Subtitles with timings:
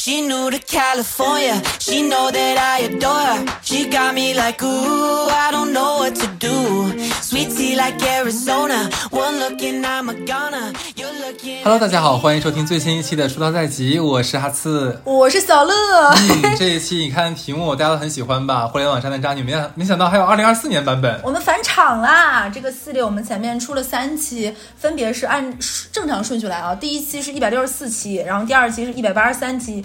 [0.00, 3.44] She knew to California, she know that I adore her.
[3.64, 6.96] She got me like, ooh, I don't know what to do.
[7.20, 10.72] Sweet tea like Arizona, one look and I'm a goner.
[10.94, 11.64] You're looking.
[11.64, 15.02] Hello，大家好，欢迎收听最新一期的《出道在即》，我是哈次。
[15.02, 15.74] 我是小乐。
[16.14, 18.68] 嗯，这一期你看题目大家都很喜欢吧？
[18.68, 21.20] 互联网上的渣女，没想没想到还有二零二四年版本。
[21.24, 22.48] 我们返场啦！
[22.48, 25.58] 这个系列我们前面出了三期，分别是按
[25.90, 26.72] 正常顺序来啊。
[26.72, 29.84] 第一期是一百六十四期，然后第二期是一百八十三期。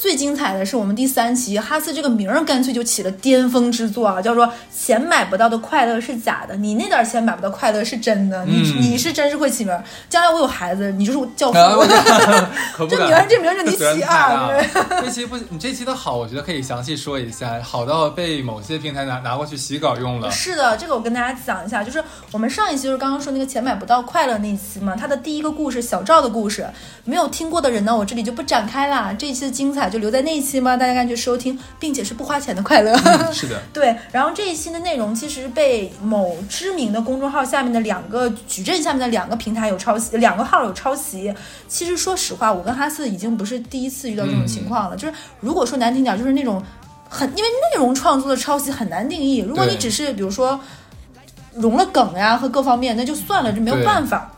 [0.00, 11.58] 最精彩的是我们第三期，哈斯这个名儿干脆就起了巅峰之作啊，叫做“钱买不到的快乐是假的，你那点钱买不到快乐是真的。”你你是真是会起名儿，将来我有孩子，你就是我教父。
[12.88, 14.48] 这名儿这名儿就你起啊！
[15.04, 20.30] 这期不，你这期的好，我觉得可以详细说一下，好到被某些平台拿拿过去洗稿用了。
[20.30, 26.66] 是的，这个我跟大家讲一下，就是我们上一期就是刚刚说那个钱买不到快乐那一期嘛，它的第一个故事小赵的故事，
[27.04, 29.14] 没有听过的人呢，我这里就不展开啦。
[29.18, 32.92] 这一期的精彩就留在那一期嘛，大家赶紧去收听，并且是不花钱的快乐。
[33.04, 41.34] 嗯 是的，对，然后这一期的内容其实被某知名的公众号下面的两个矩阵下面的两个平台有抄袭，两个号有抄袭。
[41.68, 44.96] 其实说实话，我跟哈斯已经不是第一次遇到这种情况了。
[44.96, 46.62] 就是如果说难听点，就是那种
[47.08, 49.38] 很因为内容创作的抄袭很难定义。
[49.38, 50.58] 如果你只是比如说
[51.54, 54.30] 融了梗呀和各方面，那就算了，这没有办法。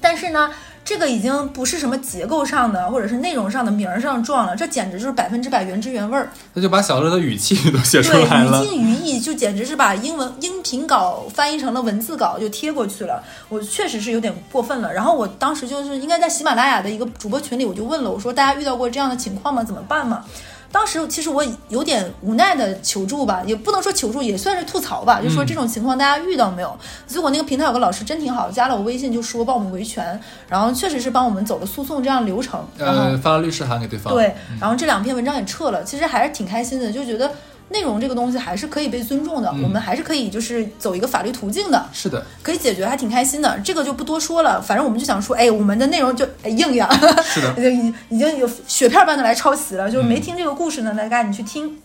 [0.00, 0.50] 但是呢，
[0.92, 6.30] 这个已经不是什么结构上的或者是内容上的名儿上撞了，这简直就是百分之百原汁原味儿。
[6.54, 8.68] 他就把小乐的语气都写出，来了语。
[8.68, 14.92] 境语义就简直是把英文音频稿翻译成了文字稿就贴过去了，我确实是有点过分了。
[14.92, 19.64] 然后我当时就是应该在喜马拉雅的一个主播群里，我就问了，我说大家遇到过这样的情况吗？
[19.64, 20.22] 怎么办嘛？
[20.72, 26.76] 当时其实我有点无奈的求助吧，也不能说求助，也算是吐槽吧，就说这种情况大家遇到没有？
[27.06, 34.12] 结果那个平台有个老师真挺好，加了我微信就说帮我们维权，然后确实是帮我们走了诉讼这样流程，然后呃，发了律师函给对方。
[34.14, 37.30] 对，然后这两篇文章也撤了，其实还是挺开心的，就觉得
[37.72, 43.58] 内容这个东西还是可以被尊重的，我们还是可以就是走一个法律途径的，是的，可以解决，还挺开心的。
[43.64, 46.88] 这个就不多说了，反正我们就想说，哎，我们的内容就哎硬呀，
[47.24, 51.76] 是的 已经已经有雪片般的来抄袭了，就是没听这个故事呢，大家赶紧去听。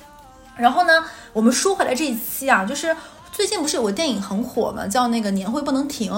[0.56, 1.04] 然后呢，
[1.34, 2.96] 我们说回来这一期啊，就是
[3.32, 6.12] 最近不是有个电影很火嘛，叫那个《年会不能停》。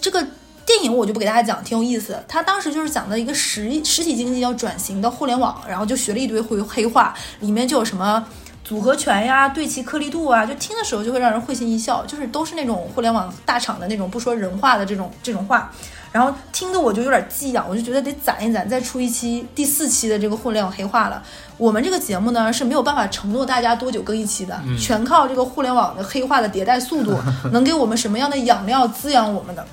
[0.00, 0.24] 这个
[0.66, 2.22] 电影我就不给大家讲，挺有意思的。
[2.28, 8.22] 他当时就是讲的一个实实体经济要转型到互联网，然后就学了一堆黑黑话，里面就有什么。
[8.68, 15.72] 组合拳呀，对齐颗粒度啊，就听的时候就会让人会心一笑，就是都是那种互联网大厂的那种不说人话的这种这种话，
[16.12, 21.22] 然后听的我就有点寄养，我就觉得得攒一攒，再出一期第四期的这个互联网黑话了。
[21.56, 27.16] 我们这个节目呢是没有办法承诺大家多久更一期的，全靠这个互联网的黑化的迭代速度，
[27.50, 29.66] 能给我们什么样的养料滋养我们的。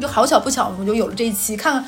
[0.00, 1.56] 就好巧不巧，我们就有了这一期。
[1.56, 1.84] 看看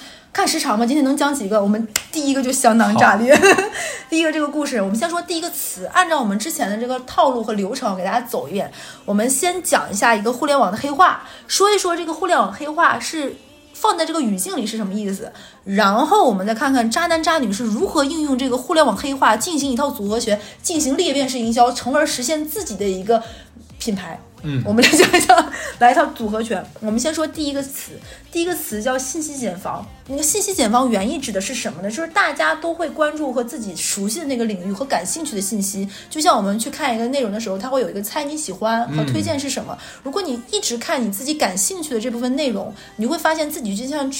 [0.47, 1.63] 时长嘛，今天能讲几个？
[1.63, 3.35] 我们第一个就相当炸裂。
[4.11, 8.71] 第一个这个故事，我们先说第一个词，按照我们之前的这个套路和流程给大家走一遍。
[9.07, 13.35] 我们先讲一下一个互联网的黑话，说一说这个互联网黑话是
[13.73, 15.33] 放在这个语境里是什么意思，
[15.65, 23.23] 然后我们再看看渣男渣女是如何应用这个互联网黑话进行一套组合拳，进行裂变式营销，从而实现自己的一个
[23.79, 24.21] 品牌。
[24.43, 26.65] 嗯我们来讲一下，来一套组合拳。
[26.81, 27.93] 我们先说第一个词，
[28.31, 29.87] 第一个词叫信息茧房。
[30.09, 31.91] 那个信息茧房原意指的是什么呢？
[31.91, 35.89] 就是大家都会关注和自己熟悉的那个领域和感兴趣的信息。
[36.11, 39.77] 就像我们去看一个内容的时候，它会有一个猜你喜欢和推荐是什么。
[40.03, 44.11] 如果你一直看你自己感兴趣的这部分内容，你会发现自己就像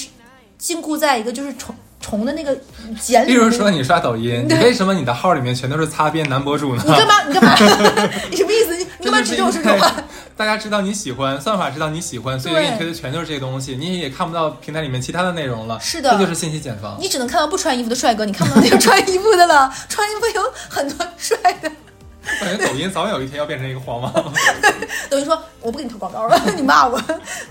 [0.57, 2.55] 禁锢在一个就是虫虫的那个
[2.99, 3.31] 茧里。
[3.31, 6.83] 例如说，你刷抖音， 你为什么你的号里面全都是擦边男博主呢？
[6.85, 7.23] 你干嘛？
[7.27, 7.55] 你干嘛？
[8.29, 8.75] 你什么意思？
[8.75, 9.95] 你 你干嘛指着我说这种话？
[10.35, 15.79] 大家知道你喜欢，算法知道你喜欢，所以对给你推的全都是这些东西，你也看不到平台里面其他的内容了。
[15.79, 16.97] 是的这就是信息茧房。
[16.99, 19.71] 你只能看到不穿衣服的帅哥，你看不到那个穿衣服的了。
[19.87, 21.71] 穿衣服有很多帅的。
[22.39, 24.11] 感觉抖音早晚有一天要变成一个黄网。
[25.09, 26.99] 等于说我不给你投广告了，你骂我。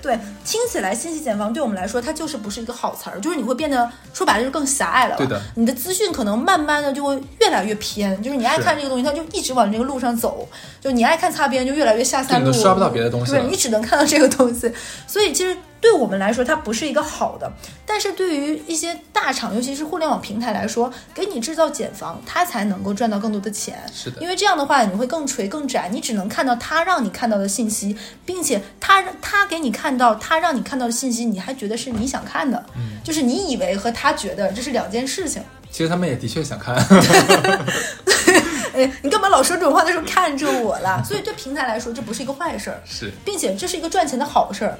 [0.00, 5.16] 对，听起来信息茧房对我们来说，它就是不是一个好词儿，就是你会变得说白了就是更狭隘了。
[5.16, 10.48] 对的你的资讯可能慢慢的就会越来越偏，就是你爱看这个东西，它就一直往这个路上走，
[10.80, 14.72] 就你爱看擦边，就越来越下三路，你都刷不到别的东西对你只能看到这个东西。
[15.06, 17.52] 所以其实对我们来说，它不是一个好的，
[17.84, 23.82] 但是对于一些大厂，尤其是互联网平台来说，给你制造茧房，它才能够赚到更多的钱。
[23.92, 35.42] 是的因为这样的话，你会更垂更窄，你只能看到它让你看到的信息，并且他他给你看到它让你看到的信息，你还觉得是你想看的，嗯就是你以为和他觉得这是两件事情。
[35.72, 36.76] 其实他们也的确想看，
[38.74, 41.02] 哎，你干嘛老说这种话的时候看着我了？
[41.04, 44.78] 所以对平台来说，这不是一个坏事儿， 是，并且这是一个赚钱的好事儿。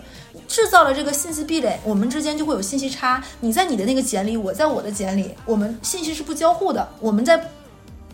[0.49, 3.23] 制造了这个信息壁垒，我们之间就会有信息差。
[3.41, 6.87] 你在你的那个简里，我在我的简里，我们信息是不交互的。
[7.00, 7.50] 我们在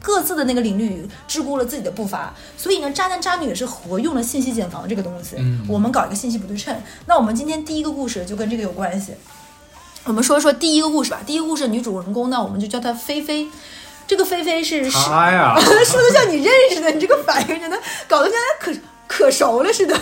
[0.00, 2.32] 各自的那个领域桎梏了自己的步伐。
[2.56, 5.36] 所以呢，渣男渣女也是活用了信息茧房这个东西。
[5.38, 6.76] 嗯我们搞一个信息不对称。
[7.06, 9.14] 那我们今天第一个故事就跟这个有关系。
[10.04, 11.20] 我们说说第一个故事吧。
[11.26, 13.48] 第一个故事女主人公呢，我们就叫她菲菲。
[14.08, 15.54] 这个菲菲是是他呀，
[15.86, 17.78] 说的像你认识的，你这个反应真的
[18.08, 18.72] 搞得像可
[19.06, 19.96] 可熟了似的。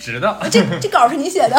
[0.00, 1.56] 知道，这这稿是你写的，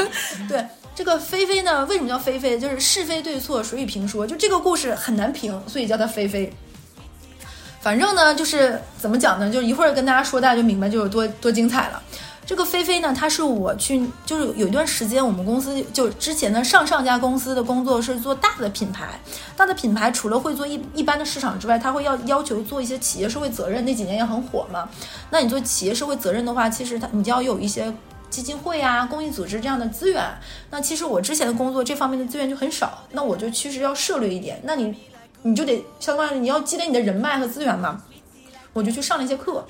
[0.48, 0.62] 对。
[0.96, 2.56] 这个菲菲呢，为什么叫菲菲？
[2.56, 4.24] 就是是非对错，谁与评说？
[4.24, 6.52] 就这个故事很难评，所以叫它菲菲。
[7.80, 9.50] 反正呢，就是怎么讲呢？
[9.50, 12.00] 就一会儿跟大家说，大家就明白就有多多精彩了。
[12.46, 19.18] 这个菲菲呢，她是我去，就是有一段时间，我们公司就之前的上上家公司的工作是做大的品牌，
[19.56, 24.88] 大的品牌除了会做一一般的市场之外，它会要要求做一些企业社会责任，那几年也很火嘛。
[25.30, 27.90] 那你做企业社会责任的话，其实它你就要有一些
[28.28, 30.22] 基金会啊、公益组织这样的资源。
[30.70, 34.60] 那其实我之前的工作这方面的资源就很少，那我就其实要涉猎一点。
[34.64, 34.94] 那你
[35.40, 38.02] 你就得相当于你要积累你的人脉和资源嘛。
[38.74, 39.64] 我就去上了一些课，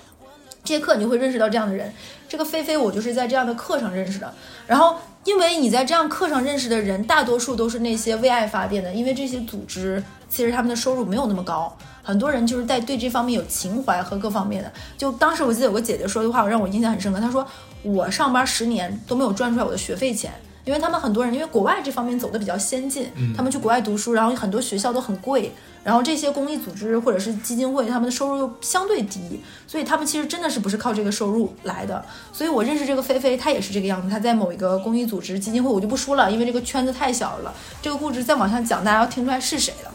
[0.65, 1.93] 这些课你就会认识到这样的人。
[2.29, 4.33] 这个菲菲我就是在这样的课上认识的。
[4.67, 11.77] 然后因为你在这样课上认识的人，大多数都是那些为爱发电的，因为这些组织其实他们的收入没有那么高。
[12.03, 14.73] 很多人就是在对这方面有情怀和各方面的。
[14.99, 17.21] 就当时我记得有个姐姐说的话，让我印象很深刻。
[17.21, 17.47] 她说
[17.83, 20.33] 我上班十年都没有赚出来我的学费钱。
[20.65, 25.53] 因为他们很多人，因为国外这方面走的比较先进，他们去国外读书，然后很多学校都很贵，
[25.83, 32.03] 然后这些公益组织或者是基金会，他们的收入又相对低，所以他们其实真的是不是靠这个收入来的。
[32.33, 37.53] 所以我认识这个菲菲，她也是这个样子，她在某一个公益组织、基金会，我就不说了，因为这个圈子太小了，
[37.83, 39.91] 这个故事再往下讲，大家要听出来是谁了。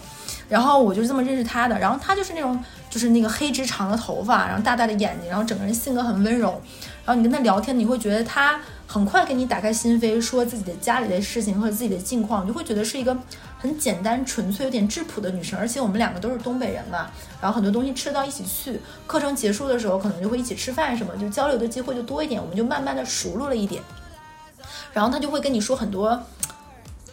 [0.48, 6.62] 然后我就是这么认识她的，然后她就是那种就是那个黑直长的头发，然后大大的眼睛，然后整个人性格很温柔，
[7.06, 8.60] 然后你跟她聊天，你会觉得她
[8.91, 13.15] 很快给你打开心扉，说自己的家里的事情和自己的近况，你就会觉得是一个
[13.59, 15.59] 很简单、纯粹、有点质朴的女生。
[15.59, 17.07] 而且我们两个都是东北人嘛，
[17.39, 23.83] 然后很多东西吃到一起去，课程结束的时候可能就会一起吃饭什么，就交流的机会就多一点，我们就慢慢的熟络了一点。
[24.92, 26.19] 然后她就会跟你说很多。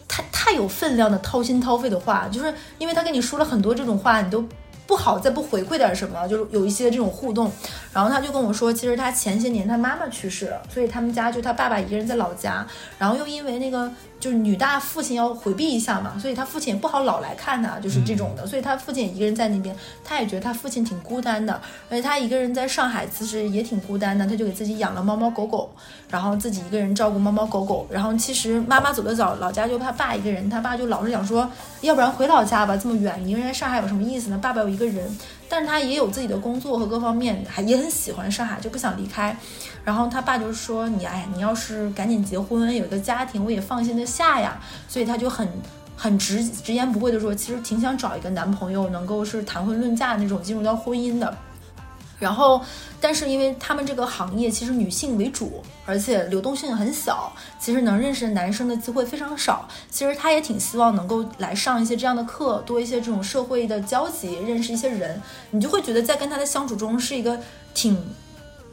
[0.07, 4.43] 太太有分量的掏心掏肺的话，就是因为他跟你说了很多这种话，你都
[4.87, 7.51] 不好再不回馈点什么，就是有一些这种互动。
[7.93, 12.65] 然后他就跟我说，其实他前些年他妈妈去世了，所以他们家就他爸爸一个人在老家，
[12.97, 25.69] 然后又因为那个就是女大父亲要回避一下嘛，所以他父亲也不好老来看他，就是这种的，所以他父亲一个人在那边，他也觉得他父亲挺孤单的，而且他一个人在上海其实也挺孤单的，他就给自己养了猫猫狗狗，
[26.09, 31.47] 然后自己一个人照顾猫猫狗狗，然后其实妈妈走得早，老家就他爸一个人，他爸就老是讲说，
[31.81, 34.39] 要不然回老家吧，这么远，你一个人在上海有什么意思呢？
[34.41, 35.15] 爸爸有一个人，
[35.47, 39.37] 但是他也有自己的工作和各方面，还也很喜欢上海，就不想离开。
[39.87, 44.59] 然后他爸就说你，哎，你要是赶紧结婚，有一个家庭，我也放心的下呀。
[44.85, 45.47] 所以他就很
[45.95, 51.37] 很直直言不讳的说，其实挺想找一个男朋友，能够是谈婚论嫁那种，进入到婚姻的。
[52.19, 52.61] 然后，
[52.99, 59.65] 但是因为他们这个行业其实女性为主，而且流动性很小，其实能认识男生的机会非常少。
[59.89, 65.21] 其实他也挺希望能够来上一些这样的课，多一些这种社会的交集，认识一些人。
[65.51, 67.39] 你就会觉得在跟他的相处中是一个
[67.73, 67.97] 挺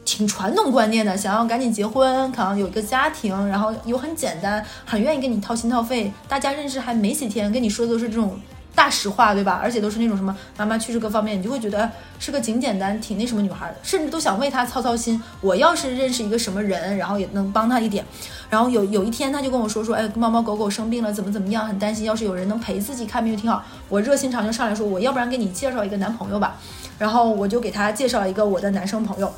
[0.05, 6.13] 挺传统观念的，想要赶紧结婚，可能有一个家庭，然后又很简单，很愿意跟你掏心掏肺。
[6.29, 8.39] 大家认识还没几天，跟你说的都是这种。
[8.75, 9.57] 大实话，对吧？
[9.63, 15.23] 而且都是那种什么妈妈去世各方面，你就会觉得是个挺简单、挺那什么女孩的，甚至都想为她操操心。
[15.39, 18.03] 我要是认识一个什么人，然后也能帮她一点。
[18.49, 22.03] 然后有有一天，她就跟我说说，哎，猫猫狗狗生病了，怎么怎么样，很担心。
[22.03, 23.63] 要是有人能陪自己看病就挺好。
[23.87, 26.57] 我热心肠就上来说，我要不然给你介绍一个男朋友吧。
[26.99, 29.31] 然后我就给她介绍一个我的男生朋友。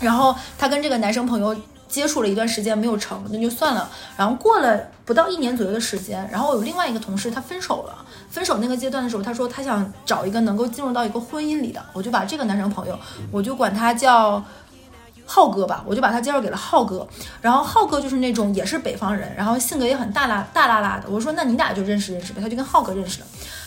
[0.00, 1.56] 然后他跟这个男生朋友。
[1.88, 3.88] 接触了一段时间没有成，那就算了。
[4.16, 8.04] 然后过了不到一年左右的时间，然后有另外一个同事他分手了。
[8.28, 11.80] 分手那个阶段的时候，他说他想找一个能够进入到一个婚姻里的。
[11.92, 12.98] 我就把这个男生朋友，
[13.30, 14.42] 我就管他叫
[15.24, 17.06] 浩哥吧，我就把他介绍给了浩哥。
[17.40, 21.04] 然后浩哥就是那种也是北方人，然后性格也很大拉大拉拉的。
[21.08, 23.26] 我说那你俩就认识认识呗，他就跟浩哥认识了。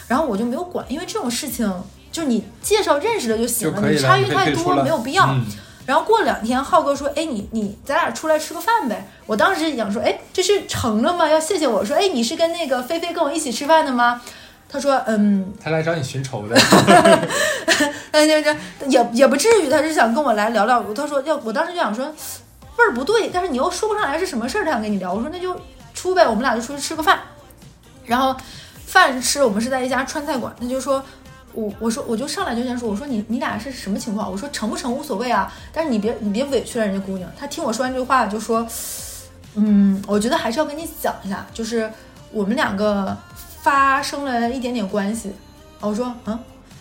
[0.09, 1.73] 然后我就没有管，因为这种事情
[2.11, 5.25] 就是你介绍认识的就行了，你差异太多没有必要。
[5.27, 5.45] 嗯
[5.89, 11.27] 然后过两天，浩哥说：“哎，你你咱俩出来吃个饭呗。”我当时想说：“哎，这是成了吗？
[11.27, 14.21] 要谢谢我说，哎，你是跟那个菲菲跟我一起吃饭的吗？”
[14.69, 16.55] 他说：“嗯，他来找你寻仇的，
[18.13, 18.55] 那那那
[18.87, 20.79] 也也不至于，他是想跟我来聊聊。
[20.93, 25.11] 他说要，我当时就想说味儿不对，但是你又说不上来是什么事儿，他想跟你聊。
[25.11, 25.59] 我说那就
[25.95, 27.19] 出呗，我们俩就出去吃个饭。
[28.05, 28.37] 然后
[28.85, 31.03] 饭吃，我们是在一家川菜馆，他就说
[31.53, 34.31] 我我说我就上来就先说，我说你你俩是什么情况？
[34.31, 37.29] 我说成不成无所谓啊，但是你别你别委屈了人家姑娘。
[37.37, 38.65] 她听我说完这句话就说，
[39.55, 41.91] 嗯，我觉得还是要跟你讲一下，就是
[42.31, 43.17] 我们两个
[43.61, 45.31] 发生了一点点关系。
[45.79, 46.37] 我说嗯，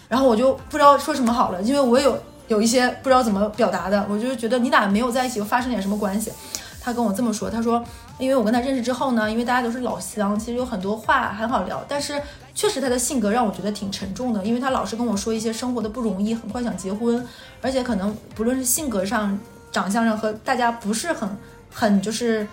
[0.09, 6.33] 然后我就不知道说什么好了，因为我有有一些不知道怎么表达的，我就觉得你俩没有在一起，又发生点什么关系。
[6.81, 7.85] 他跟我这么说，他说，
[8.19, 12.19] 因为我跟他认识之后呢，因为大家都是老乡，其实有很多话很好聊，但是
[12.59, 17.25] 确实他的性格让我觉得挺沉重的，因为他老是跟我说一些生活的不容易，很快想结婚，
[17.63, 19.39] 而且可能不论是性格上、
[19.71, 21.29] 长相上和大家不是很
[21.73, 22.45] 很就是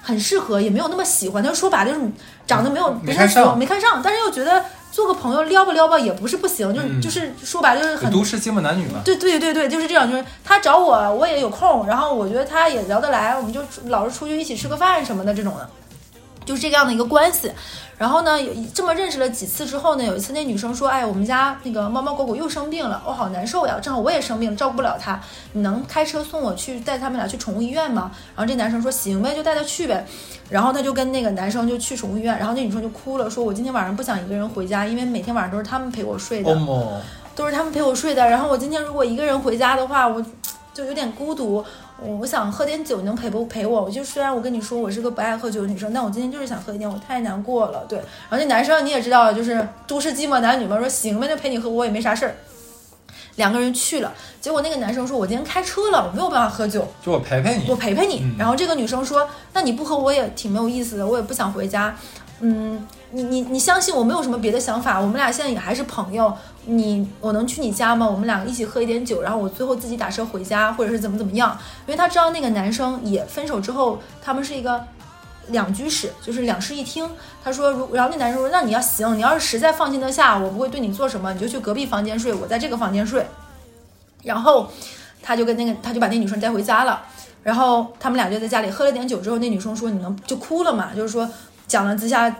[0.00, 1.42] 很适合，也没有那么喜欢。
[1.42, 2.08] 他就说白了就是
[2.46, 9.00] 长得没有不太上没看上，但是又觉得做个朋友撩吧撩吧也不是不行，就是、嗯就是说白了就是很都市寂寞男女嘛。
[9.04, 15.68] 对对对对，就是这样，就是他找我，我也有空，然后我觉得他也聊得来，我们就老是出去一起吃个饭什么的这种的，
[16.44, 17.50] 就是这样的一个关系。
[17.98, 25.20] 然后呢，有这么认识了几次之后呢，有一次那女生说：“哎，我们家那个猫猫狗狗又生病了，我好难受呀，正好我也生病了，照顾不了它，
[25.52, 30.06] 你能开车送我去带他们俩去宠物医院吗？”然后这男生说：“行呗，就带他去呗。”
[30.48, 37.02] 然后他就跟那个男生就去宠物医院，然后那女生就哭了，说：“我今天晚上不想一个人回家，因为每天晚上都是他们陪我睡的。”哦，
[37.36, 38.26] 都是他们陪我睡的。
[38.26, 40.24] 然后我今天如果一个人回家的话，我
[40.72, 41.64] 就有点孤独。
[42.02, 43.82] 我我想喝点酒，你能陪不陪我？
[43.84, 47.84] 我就虽然我跟你说我是个不爱喝酒的女生，但我今天就是想喝一点，我太难过了。
[47.88, 52.34] 对，然后那男生你也知道，就是都市寂寞男女嘛，说行呗，那陪你喝，我也没啥事儿。
[53.36, 57.76] 两个人去了，结果那个男生说：“我今天开车了，我没有办法喝酒。”就我陪陪你我。
[57.76, 58.20] 陪陪你。
[58.22, 61.96] 嗯然后这个女生说：“那你不喝我也挺没有意思的，我也不想回家。
[62.40, 66.32] 嗯，你你你相信我没有什么别的想法，我们俩现在也还是朋友。
[66.66, 68.06] 你我能去你家吗？
[68.06, 71.56] 我们两个一起喝一点酒，然后我最后自己打车回家，或者是怎么怎么样？
[71.86, 74.84] 因为他知道那个男生也分手之后，他们是一个。”
[75.48, 77.08] 两居室就是两室一厅。
[77.42, 83.26] 他说，如然后那男生说，那你要行，你要是实在放心得下，我不会对你做什么，你就去隔壁房间睡，我在这个房间睡。
[84.22, 84.70] 然后
[85.20, 87.02] 他就跟那个他就把那女生带回家了。
[87.42, 90.90] 然后他们俩就在家里喝了点酒之后，那女生说：“你能就哭了嘛？
[90.94, 91.28] 就是说
[91.66, 92.32] 讲了自下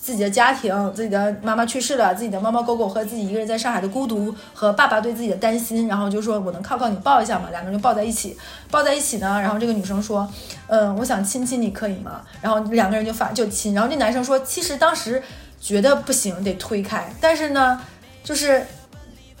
[0.00, 5.86] 自己的家庭，自己的妈妈去世了，自己的猫猫狗狗和自己一个人在上海的孤独，和爸爸对自己的担心。
[5.86, 7.48] 然后就说我能靠靠你抱一下吗？
[7.50, 8.36] 两个人就抱在一起，
[8.70, 9.40] 抱在一起呢。
[9.40, 10.28] 然后这个女生说：
[10.66, 12.22] 嗯，我想亲亲你，可以吗？
[12.40, 13.74] 然后两个人就发就亲。
[13.74, 15.22] 然后这男生说：其实当时
[15.60, 17.80] 觉得不行，得推开，但是呢，
[18.24, 18.66] 就是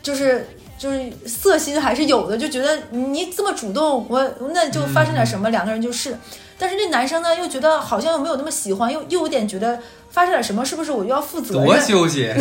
[0.02, 0.46] 就是。”
[0.82, 4.20] 就是色心还是有的，就觉得你这么主动，我
[4.52, 6.16] 那就发生点什么，两个人就是。
[6.58, 9.78] 但是那男生呢，又觉得好像又没有那么喜欢，又又有点觉得
[10.10, 11.84] 发生点什么，是不是我又要负责任多任？
[11.84, 12.36] 纠结，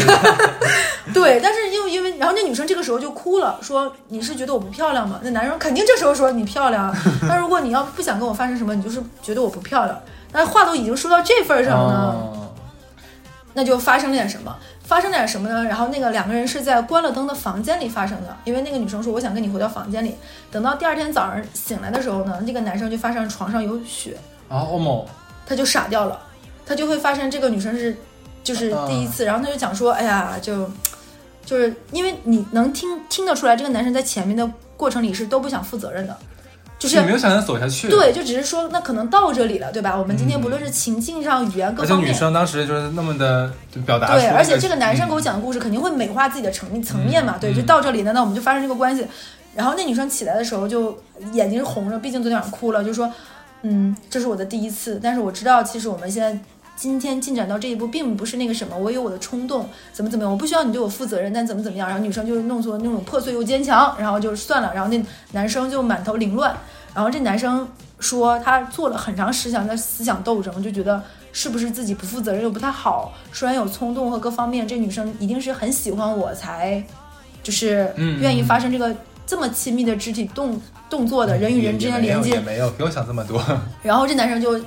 [1.14, 5.20] 对，但是又因为，然后那女生这个时候就哭了，说你是觉得我不漂亮吗？
[5.24, 6.98] 那男生肯定这时候说你漂亮啊。
[7.28, 10.00] 那如果你要不想跟我发生什么，你就是觉得我不漂亮。
[10.34, 12.38] 那话都已经说到这份儿上了，哦
[13.54, 14.56] 那就发生了点什么？
[14.92, 15.64] 发生点什么呢？
[15.64, 20.18] 然后那个两个人是在关了灯的房间里发生的，因为那个女生说我想跟你回到房间里。
[20.52, 24.18] 等到第二天早上醒来的时候呢，那个男生就发现床上有血，
[24.50, 25.08] 啊，哦莫，
[25.46, 26.20] 他就傻掉了，
[26.66, 27.96] 他就会发现这个女生是
[28.44, 30.70] 就是第一次，然后他就讲说，哎呀，就
[31.46, 34.46] 就是因为你能听听得出来，这个男生在前面的
[34.76, 36.18] 过程里是都不想负责任的，
[36.82, 39.96] 就是你没有想再走下去，对，就只是说那可能到这里了，对吧？
[39.96, 42.10] 我们今天不论是情境上、语言各而且方面。
[42.10, 49.06] 女生当时就是那么的就表达对，而且这个男生给我嗯讲的故事肯定会美化自己的层层面嘛，对，嗯就到这里了，那我们就发生这个关系。
[49.54, 50.98] 然后那女生起来的时候就
[51.34, 53.14] 眼睛是红着，毕竟昨天晚上哭了，就说，
[53.62, 56.36] 嗯，这是我的第一次，但是我知道其实我们现在
[56.76, 61.88] 今天进展到这一步，并不是那个什么，我有我的冲动，怎么怎么样，我不需要你对我负责任，但怎么怎么样。
[61.88, 66.58] 然后女生就弄出那种破碎又坚强，然后就算了，然后那男生就满头凌乱，
[66.96, 67.68] 然后这男生
[68.00, 76.84] 说他做了很长时间的思想斗争，就觉得是不是自己不负责任又不太好，虽然有冲动和各方面，这女生一定是很喜欢我才，
[77.44, 78.96] 就是愿意发生这个
[79.28, 80.60] 这么亲密的肢体动
[80.90, 83.42] 动作的人与人之间的连接也，没有，不用想这么多。
[83.84, 84.60] 然后这男生就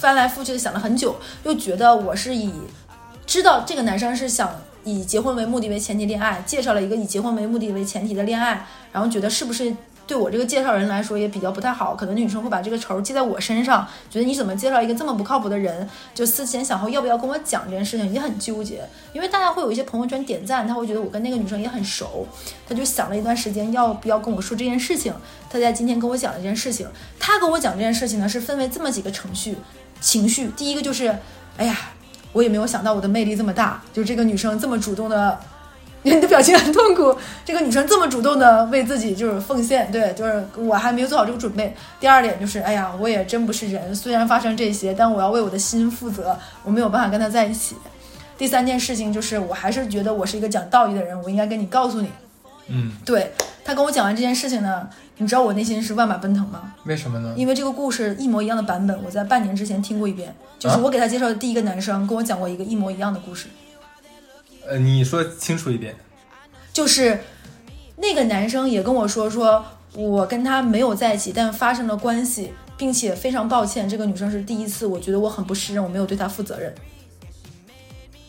[0.00, 1.14] 翻来覆去的想了很久，
[1.44, 2.50] 又觉得我是以
[3.26, 4.50] 知道这个男生是想
[4.82, 9.76] 以结婚为目的为前提恋爱，介绍了一个以结婚为目的为前提的恋爱，然后觉得是不是
[10.06, 22.26] 对我这个介绍人来说也比较不太好，可能女生会把这个仇记在我身上，觉得你怎么介绍一个这么不靠谱的人，就思前想后要不要跟我讲这件事情，也很纠结，因为大家会有一些朋友圈点赞，他会觉得我跟那个女生也很熟，
[22.66, 25.12] 他就想了一段时间要不要跟我说这件事情，
[25.50, 26.88] 他在今天跟我讲了这件事情，
[27.18, 29.56] 他跟我讲这件事情呢是分为这么几个程序
[30.00, 31.16] 情绪，第一个就是，
[31.56, 31.76] 哎呀，
[32.32, 35.38] 我也没有想到我的魅力这么大，就是这个女生这么主动的。
[36.02, 37.14] 你的表情很痛苦，
[37.44, 41.76] 这个女生这么主动的为自己就是奉献，对，就是我还没有做好这个准备。
[42.00, 47.76] 第二点就是，哎呀，我也真不是人，虽然发生这些，但我要为我的心负责，我没有办法跟他在一起。
[48.38, 52.08] 第三件事情就是，我还是觉得我是一个讲道义的人，我应该跟你告诉你。
[52.68, 54.88] 嗯，对他跟我讲完这件事情呢，
[55.20, 56.74] 你知道我内心是万马奔腾吗？
[56.84, 57.34] 为什么呢？
[57.36, 63.48] 因为这个故事一模一样的版本，我在半年之前听过一遍，就是啊我给他介绍的第一个男生跟我讲过一个一模一样的故事，
[64.66, 65.94] 呃，你说清楚一点。
[66.72, 67.20] 就是
[67.96, 69.62] 那个男生也跟我说，说
[69.92, 76.74] 我跟他没有在一起，但发生了关系，并且非常抱歉，这个女生是第一次，我觉得我很不适任，我没有对她负责任。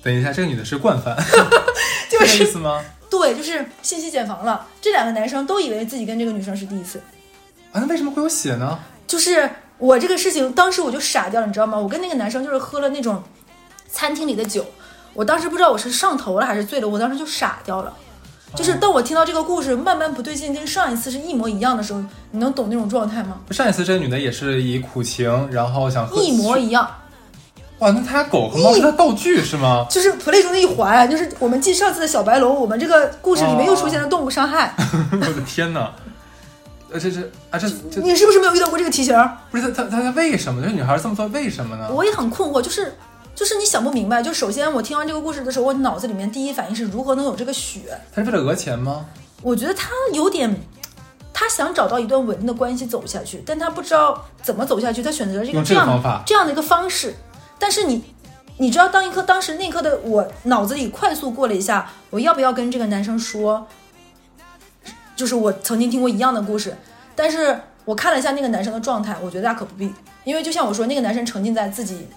[0.03, 1.15] 等一下，这个女的是惯犯，
[2.11, 2.83] 这个就是意思吗？
[3.11, 4.65] 对，就是信息茧房了。
[4.81, 6.97] 这两个男生都以为自己跟这个女生是第一次，
[7.71, 8.79] 啊，那为什么会有血呢？
[9.05, 11.77] 就是我这个事情，当时我就傻掉了，你知道吗？
[11.77, 13.21] 我跟那个男生就是喝了那种
[13.89, 14.65] 餐厅里的酒，
[15.13, 17.93] 我当时不知道我是上头了还是醉了，我当时就傻掉了。
[18.53, 23.39] 就是当我听到这个故事慢慢不对劲，跟上一次是一模一样的时候，你能懂那种状态吗？
[23.51, 26.89] 上一次这个女的也是以苦情，然后想一模一样，
[27.81, 29.87] 哇，那他狗和猫是他道具是吗？
[29.89, 34.75] 就是 play 中的一环，就是我们继上次的小白龙，我们这个故事里面又出现了动物伤害，
[35.11, 35.91] 我的天哪！
[36.91, 39.17] 呃，这这啊，这这你是不是没有遇到过这个题型？
[39.49, 40.61] 不是他他他他为什么？
[40.61, 41.89] 这女孩这么做为什么呢？
[41.91, 42.95] 我也很困惑，就是
[43.33, 44.21] 就是你想不明白。
[44.21, 47.79] 就首先我听完这个故事的时候，我脑子里面第一反应是如何能有这个血？
[48.13, 49.07] 他是为了讹钱吗？
[49.41, 50.55] 我觉得他有点，
[51.33, 57.15] 他想找到一段稳定的关系走下去，但他不知道怎么走下去，他选择了这个这样这个方法这样的一个方式。
[57.61, 58.03] 但是你，
[58.57, 63.67] 你知道，当一刻当时那一刻的我脑子里快速过了一下，我要不要跟这个男生说？
[65.15, 66.75] 就是我曾经听过一样的故事，
[67.15, 72.07] 但是我看了一下那个男生的状态，我觉得大可不必，因为就像我说，那个男生沉浸在自己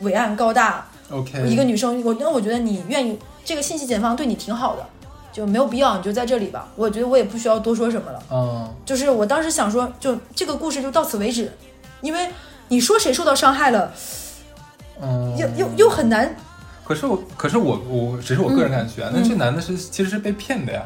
[0.00, 4.86] 伟岸高大，OK，一个女生，我那我觉得你愿意这个信息茧房对你挺好的，
[5.32, 6.68] 就没有必要，你就在这里吧。
[6.76, 8.22] 我觉得我也不需要多说什么了。
[8.30, 11.50] 嗯，就是我当时想说，就这个故事就到此为止，
[12.02, 12.28] 因为
[12.68, 13.90] 你说谁受到伤害了，
[15.00, 16.34] 嗯，又又又很难。
[16.84, 20.82] 可是我，可是我，我只是我个人感觉啊，那嗯这男的是其实是被骗的呀，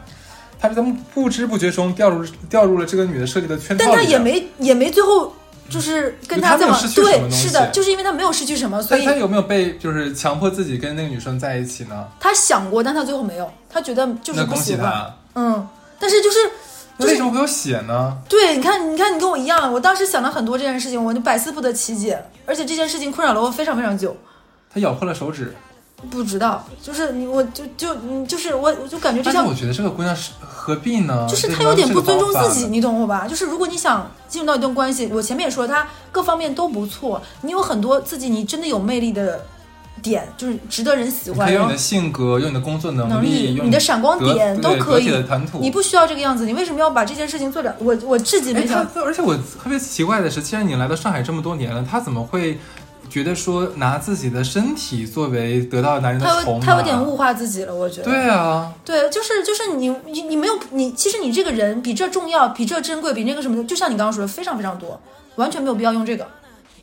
[0.61, 5.33] 他是在不知不觉中掉入掉入了这个女的设计的圈套里但他也，没也没最后
[5.69, 12.07] 就是跟他没有失去什么对，是的，就是因为他没有失去什么，所以他有没有被就是强迫自己跟那个女生在一起呢？
[12.21, 14.85] 他想过，但他最后没有，他觉得就是不喜欢。
[14.85, 15.15] 他。
[15.35, 16.39] 嗯，但是就是
[16.99, 18.17] 那为什么会有血呢？
[18.29, 24.17] 对，你看，你看，你跟我一样，我当时想了很多这件事情，我就百思不得其解，而且这件事情困扰了我非常非常久。
[24.73, 25.55] 他咬破了手指，
[26.11, 31.27] 不知道，就是你，我就就嗯，就是我，我就感觉这像但是我，觉得这个姑娘是何必呢？
[31.31, 33.27] 就是她有点不尊重自己，你懂我吧？
[33.29, 39.47] 就是如果你想进入到一段关系，我前面也说，她各方面都不错，你有很多自己你真的有魅力的
[40.03, 45.11] 点，就是值得人喜欢，然后你可以用你的性格，用你的工作能能力、用你的闪光点都可以。
[45.61, 47.75] 你不需要这个样子，你为什么要把这件事情做了？
[47.79, 52.59] 我我至今哎，没想，而且我特别奇怪的是，既然你来到上海这么多年了，他怎么会
[53.09, 56.43] 觉得说拿自己的身体作为得到男人的他？
[56.43, 58.05] 有他有点物化自己了，我觉得。
[58.05, 65.01] 对啊，对，就是就是你你你没有你，其实你这个人比这重要，比这珍贵，比那个什么的，就像你刚刚说的，非常非常多，
[65.37, 66.27] 完全没有必要用这个。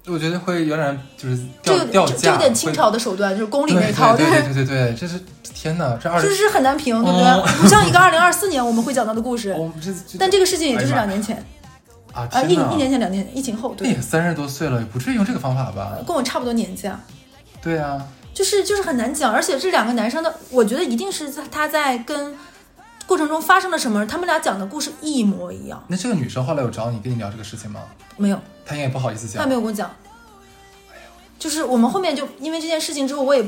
[0.07, 7.61] 我觉得会有点就是这掉掉价，个这这有点清朝的手段，就是宫里对那一套，对对对对对，这是天哪，这二十，就是很难评，对不哦对？
[7.61, 9.55] 不像一个二零二四年我们会讲到的故事，
[10.19, 11.43] 但这个事情也就是两年前
[12.13, 15.97] 啊啊，一一年前、两年前，疫情后，对那也，三十多岁了，也不至于用这个方法吧？
[16.05, 16.99] 跟我差不多年纪啊。
[17.61, 22.35] 对啊，就是就是很难讲，而且这两个男生的，我觉得一定是在他在跟
[23.07, 25.83] 过程中发生了什么，他们俩讲的故事一模一样。
[25.87, 27.81] 那这个女生后来有找你跟你聊这个事情吗？
[28.17, 29.41] 没有，她应该也不好意思讲。
[29.41, 29.89] 他没有跟我讲。
[31.37, 33.47] 就是我们后面就因为这件事情之后，我也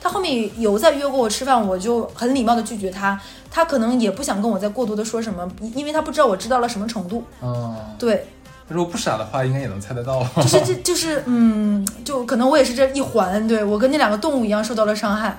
[0.00, 3.20] 他后面有再约过我吃饭，我就很礼貌的拒绝他。
[3.50, 7.24] 他可能也不想跟我再过多的说什么，因为他不知道我知道了什么程度。
[7.42, 8.26] 嗯，对，
[8.68, 10.22] 如果不傻的话，应该也能猜得到。
[10.36, 15.38] 就是这 就是嗯，就可能我也是这一环，对我跟那两个动物一样受到了伤害。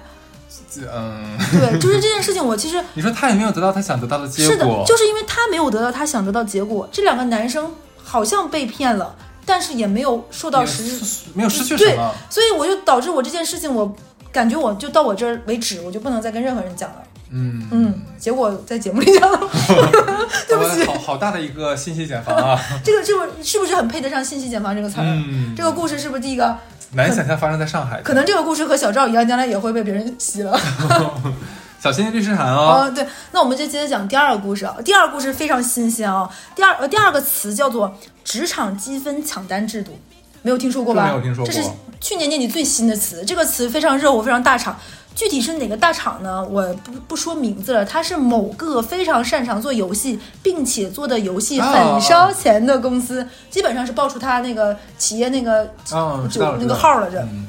[0.92, 7.72] 嗯，对，就是这件事情，我其实 你说他也没有得到他想得到的结果是的，，就是因为他没有得到他想得到结果，这两个男生
[8.08, 9.14] 好像被骗了，
[9.46, 11.92] 但是也没有受到实质，没有失去什么。
[11.92, 11.98] 对
[12.30, 13.94] 所以我就导致我这件事情，我
[14.32, 16.96] 感觉我就到我这儿为止，我就不能再跟任何人讲了。
[17.30, 19.38] 嗯嗯，结果在节目里讲了，
[20.48, 22.58] 对不起好好大的一个信息茧房啊！
[22.82, 25.04] 这个是不是是不是很配得上“信息茧房”这个词儿？
[25.04, 26.58] 嗯，这个故事是不是第一个？
[26.94, 28.02] 难以想象发生在上海。
[28.02, 30.58] 可能这个故事和小赵一样，将来也会被别人洗了。
[31.88, 32.84] 小心律师函哦。
[32.84, 34.76] 哦，对，那我们就接着讲第二个故事啊。
[34.84, 36.30] 第二个故事非常新鲜啊。
[36.54, 37.96] 第二呃，第二个词叫做
[38.26, 39.98] 职场积分抢单制度，
[40.42, 41.04] 没有听说过吧？
[41.04, 41.70] 这没有听说过这是
[42.02, 44.78] 去年年底最新的词，这个词非常热火，非常大厂。
[45.16, 46.46] 具体是哪个大厂呢？
[46.46, 57.18] 我不不说名字了，它是某个非常擅长做游戏，并且做的游戏很烧钱的公司，基本上是爆出他那个企业那个嗯，知道了就那个号了这。
[57.20, 57.48] 嗯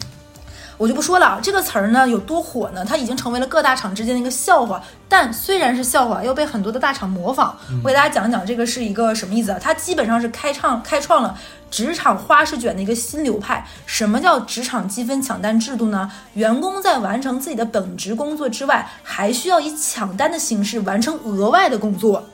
[0.79, 2.85] 我就不说了啊，这个词儿呢有多火呢？
[2.85, 4.81] 它已经成为了各大厂之间的一个笑话。
[5.09, 7.57] 但虽然是笑话，又被很多的大厂模仿。
[7.83, 9.59] 我给大家讲一讲这个是一个什么意思啊？
[9.61, 11.37] 它基本上是开创开创了
[11.69, 13.67] 职场花式卷的一个新流派。
[13.87, 16.09] 什么叫职场积分抢单制度呢？
[16.35, 22.25] 员工在完成自己的本职工作之外，还需要以抢单的形式完成额外的工作。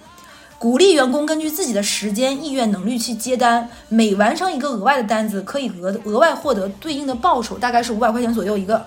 [0.65, 8.83] 鼓励员工根据自己的时间、意愿、能力去接单，每完成一个额外的单子，可以额额外获得对应的报酬，大概是五百块钱左右一个。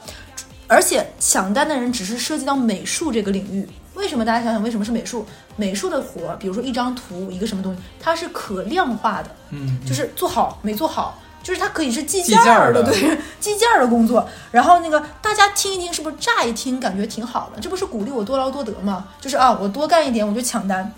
[0.65, 4.25] 而且抢单的人只是涉及到美术这个领域，为什么？
[4.25, 5.23] 大家想想，为什么是美术？
[5.55, 14.27] 美术的活儿，比如说一张图、一个什么东西，它是可量化的，嗯，就是做好没做好，就是它可以是计计件的，件儿的对， 计件儿的工作。
[14.49, 17.61] 然后那个大家听一听，是不是乍一听感觉挺好的？
[17.61, 19.09] 这不是鼓励我多劳多得吗？
[19.21, 20.91] 就是啊，我多干一点我就抢单，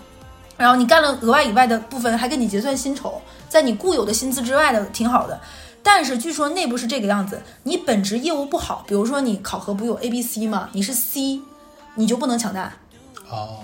[0.60, 3.18] 然后你干了额外以外的部分还给你结算薪酬，
[3.48, 5.40] 在你固有的薪资之外的，挺好的。
[5.82, 10.68] 但是据说内部是这个样子，你本职业务不好，比如说你考核不有 A、B、C 吗？
[10.72, 11.40] 你是 C，
[11.94, 12.70] 你就不能抢单，
[13.30, 13.56] 哦，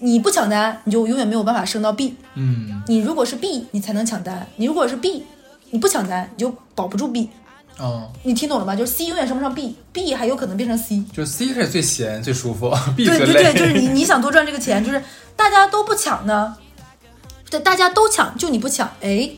[0.00, 2.16] 你不抢单，你就永远没有办法升到 B。
[2.34, 5.24] 嗯，你如果是 B，你才能抢单；你如果是 B，
[5.70, 7.30] 你不抢单，你就保不住 B。
[7.78, 8.74] 哦，你听懂了吗？
[8.76, 11.02] 就是 C 永远升不上 B，B 还有可能变成 C。
[11.14, 15.02] 就是 C 是最闲最舒服， B 最对对对，就是你你想多赚这个钱，就是
[15.40, 16.54] 大家都不抢呢，
[17.50, 19.30] 对，大家都抢，就你不抢，哎，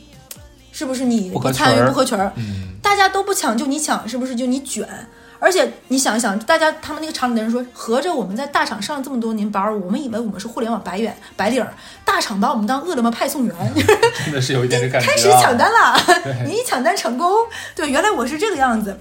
[0.73, 2.33] 是不是你不参与不合群儿？
[2.35, 4.85] 嗯，大家都不抢，就你抢，是不是就你卷？
[5.38, 11.73] 而且你想一想，大家他们那个厂里的人说，合着我们在大厂上了这么多年班儿，我们以为我们是互联网白眼白领儿，
[12.05, 13.55] 大厂把我们当饿了么派送员，
[14.27, 15.09] 真的是有一点这感觉、啊。
[15.15, 15.97] 开始抢单了，
[16.45, 17.31] 你一抢单成功，
[17.77, 18.99] 对，原来我是这个样子。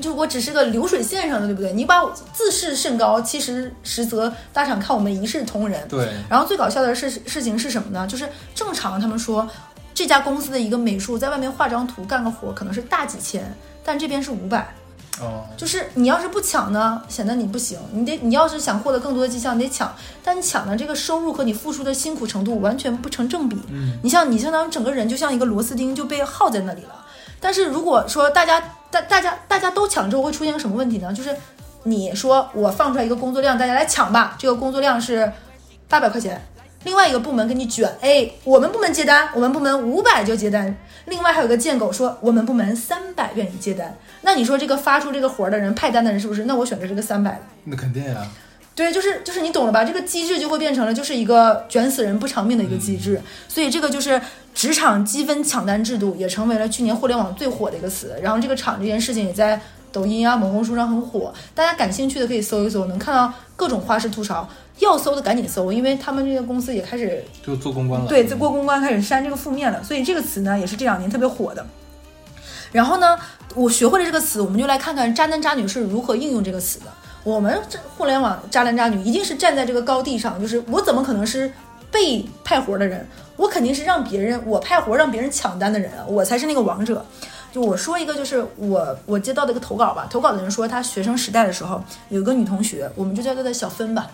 [0.00, 1.72] 就我只是个流水线上的，对不对？
[1.72, 5.86] 你把我自视甚高，其实实则大厂看我们一视同仁。
[5.88, 8.06] 对，然后最搞笑的事事情是什么呢？
[8.06, 9.48] 就是正常他们说
[9.94, 14.74] 这家公司的一个美术在外面画张图干个活可能是大几千，但这边是五百。
[15.20, 17.78] 哦，就是你要是不抢呢，显得你不行。
[17.92, 19.94] 你得，你要是想获得更多的绩效，你得抢。
[20.24, 23.56] 但你抢的这个收入和你付出的辛苦程度完全不成正比。
[23.70, 27.06] 嗯，你像你相当于整个人就像一个螺丝钉就被耗在那里了。
[27.38, 28.60] 但是如果说大家
[28.94, 31.12] 大大家大家都抢之后会出现个什么问题呢？
[31.12, 31.34] 就是
[31.82, 35.32] 你说我放出来一个工作量，大家来抢吧，这个工作量是
[35.88, 36.40] 八百块钱。
[36.84, 40.76] 另外一个部门给你卷，A，，我们部门接单，我们部门五百就接单。
[41.06, 43.96] 另外还有个贱狗说，我们部门三百愿意接单。
[44.20, 46.44] 那你说这个发出这个活儿的人派单的人是不是？
[46.44, 47.40] 那我选择这个三百的。
[47.64, 48.26] 那肯定呀、
[48.74, 49.84] 对，就是就是你懂了吧？
[49.84, 54.20] 这个机制就会变成了就是一个卷死人不偿命的一个机制，所以这个就是
[54.54, 58.16] 职场积分抢单制度，也成为了去年互联网最火的一个词。
[58.20, 59.60] 然后这个厂这件事情也在
[59.92, 64.48] 抖音啊、某红书上很火，大家感兴趣的可以搜一搜，能看到各种花式吐槽。
[64.80, 68.08] 要搜的赶紧搜，因为他们这些公司也开始就做公关了。
[68.08, 71.64] 对，在过公关开始删这个负面了，所以这个词呢也是这两年特别火的。
[72.72, 73.16] 然后呢，
[73.54, 76.86] 我学会了这个词，我们就来看看渣男渣女是如何应用这个词的。
[77.24, 81.50] 我们这互联网渣男渣女一定是站在这个高地上，就是我怎么可能是
[81.90, 83.04] 被派活的人？
[83.36, 87.04] 我肯定是让别人我派活让别人抢单的人，我才是那个王者。
[87.50, 94.06] 就我说一个，就是我我接到的一个投稿吧，投稿的人说他学生时代的时候有一个女同学，我们就叫她小芬吧。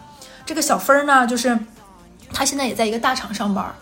[0.47, 1.59] 这个小芬呢，就是
[2.33, 3.75] 她现在也在一个大厂上班，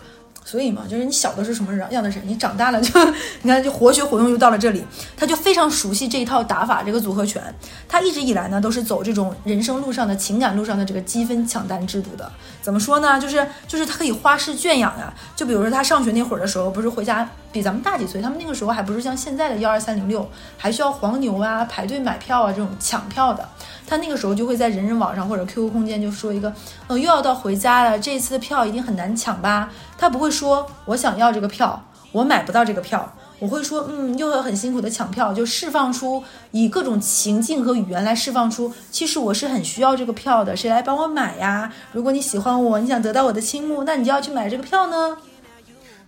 [0.49, 2.99] 所以嘛，就是你小的是什么样的人，你长大了就
[3.43, 4.83] 你看就活学活用，又到了这里，
[5.15, 7.39] 他就非常熟悉这一套打法，这个组合拳。
[7.87, 12.31] 他一直以来呢都是走这种人生路上的情感路上的这个积分抢单制度的。
[12.63, 13.19] 怎么说呢？
[13.19, 15.13] 就是就是他可以花式圈养呀。
[15.35, 23.47] 就比如说他上学那会儿的时候，不是回家比咱们大几岁，他们那个时候还不是像现在的幺二三零六，还需要黄牛啊排队买票啊这种抢票的。
[23.89, 26.53] 他那个时候就会在人人网上或者 QQ 空间就说一个，
[26.87, 29.71] 嗯，又要到回家了，这次的票一定很难抢吧？
[29.97, 41.73] 他不会说我想要这个票，我买不到这个票，我会说，嗯，又要很辛苦的抢票，就释放出以各种情境和语言来释放出，其实我是很需要这个票的，谁来帮我买呀？
[41.91, 45.17] 如果你喜欢我，你想得到我的倾慕，那你就要去买这个票呢。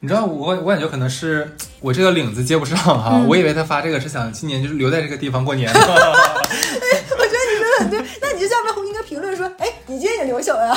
[0.04, 5.72] 你知道我我感觉可能是我这个领子接不上哈、嗯我以为他发这个是想今年就是留在这个地方过年。
[5.78, 10.74] 我觉得你说的很对，那你就下面应该评论说，哎，你今天也留守呀？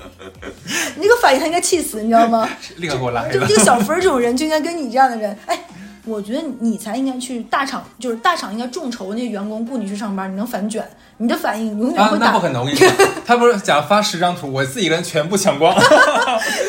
[0.96, 2.48] 你这个反应他应该气死，你知道吗？
[2.78, 3.54] 立刻给我拉黑了就这。
[3.54, 5.58] 个小分儿这种人就应该跟你这样的人，哎，
[6.06, 10.82] 我觉得你才应该去大厂，就是大厂应该众筹那些员工雇你去上班，你能反卷，
[11.18, 12.28] 你的反应永远会，打。
[12.28, 12.62] 啊那不可能！
[12.62, 12.88] 我跟你说，
[13.26, 15.82] 他不是想发十张图，我自己人全部抢光， 你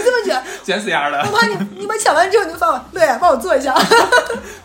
[0.04, 1.38] 这么卷，卷死丫的我。
[1.38, 3.73] 怕你你把抢完之后你就发我，对，帮我做一下。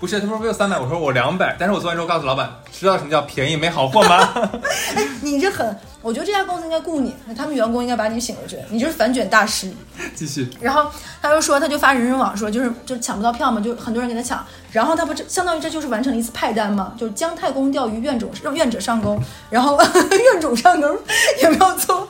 [0.00, 4.50] 不是，他说没有三百，我说我两百，但是我做完之后告诉老板，知道什么叫便宜没好货吗？
[4.96, 9.72] 哎你这很，我觉得这家公司应该雇你，他们员工应该把你请过去，你就是反卷大师。
[10.14, 10.88] 继续，然后
[11.20, 14.46] 他就说，他就发人人网说，就是就抢不到票嘛，就很多人给他抢。
[14.70, 19.18] 然后他不这相当于这就是完成了一次派单嘛，就是姜太公钓鱼，愿种让愿者上钩，
[19.50, 19.76] 然后
[20.32, 20.96] 愿种上钩
[21.42, 22.06] 也没有错。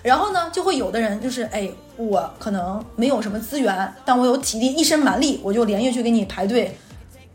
[0.00, 6.78] 然后呢，就会有的人就是哎，我可能没有什么资源，但我有体力，一身蛮力，我就连夜去给你排队。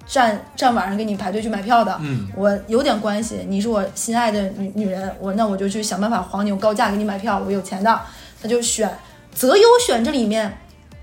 [0.08, 8.00] 站站晚上给你排队去买票的，嗯我有点关系，你是我心爱的女女人，我那我就去想办法黄牛高价给你买票，我有钱的，
[8.42, 8.90] 他就选
[9.34, 10.58] 择优选这里面，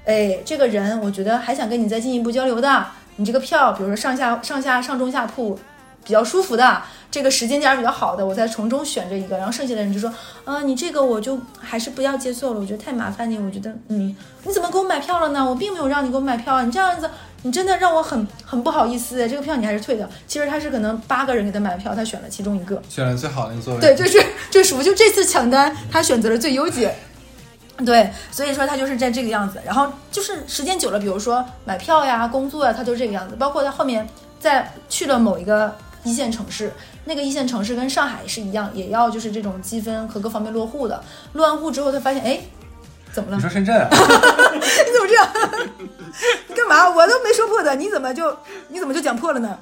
[0.04, 2.86] 哎，这个人我觉得还想跟你再进一步交流的，
[3.16, 5.58] 你这个票，比如说上下上下上中下铺
[6.04, 10.12] 比较舒服的，这个时间点比较好的，我再从中选这一个，然后剩下的人就说，
[10.44, 15.44] 啊、你这个我就还是不要接受了，我觉得太麻烦你，我觉得，嗯，你怎么给我买票了呢？
[15.44, 17.10] 我并没有让你给我买票啊，你这样子。
[17.42, 20.08] 你真的让我很很不好意思，这个票你还是退掉。
[20.26, 22.80] 其实他是可能八个人给他买票，他选了其中一个。
[22.88, 23.80] 选了最好的那个座位。
[23.80, 26.94] 对，就是这属于就这次抢单，他选择了最优解。
[27.84, 29.60] 对，所以说他就是在这个样子。
[29.64, 33.34] 然后就是时间久了，比如说买票呀、工作呀，他都这个样子。
[33.34, 34.06] 包括他后面
[34.38, 35.74] 在去了某一个
[36.04, 36.72] 一线城市，
[37.06, 41.02] 那个一线城市跟上海是一样，也要就是这种积分和各方面落户的。
[41.32, 42.38] 落完户之后，他发现，哎，
[43.12, 43.40] 怎么了你？
[43.42, 43.88] 说深圳啊？
[43.92, 45.28] 你怎么这样？
[46.48, 46.88] 你干嘛？
[46.88, 48.36] 我都没说破的，你怎么就
[48.68, 49.58] 你怎么就讲破了呢？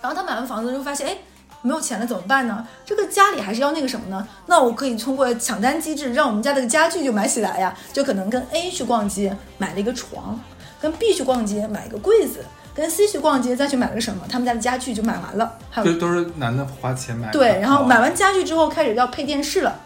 [0.00, 1.18] 然后他买完房子之后发现，哎，
[1.62, 2.66] 没有钱了怎么办呢？
[2.86, 4.26] 这个家里还是要那个什么呢？
[4.46, 7.76] 那我可以通过抢单机制，让我们家这个家具就买起来呀。
[7.92, 10.38] 就可能跟 A 去逛街买了一个床，
[10.80, 15.58] 跟 B 去逛街买一个柜子，跟 C 去逛街再去买了个什么，他们家的家具就买完了。
[15.70, 17.32] 还有就都是男的花钱买的。
[17.32, 19.78] 对，然后哦买完家具之后开始要配电视了，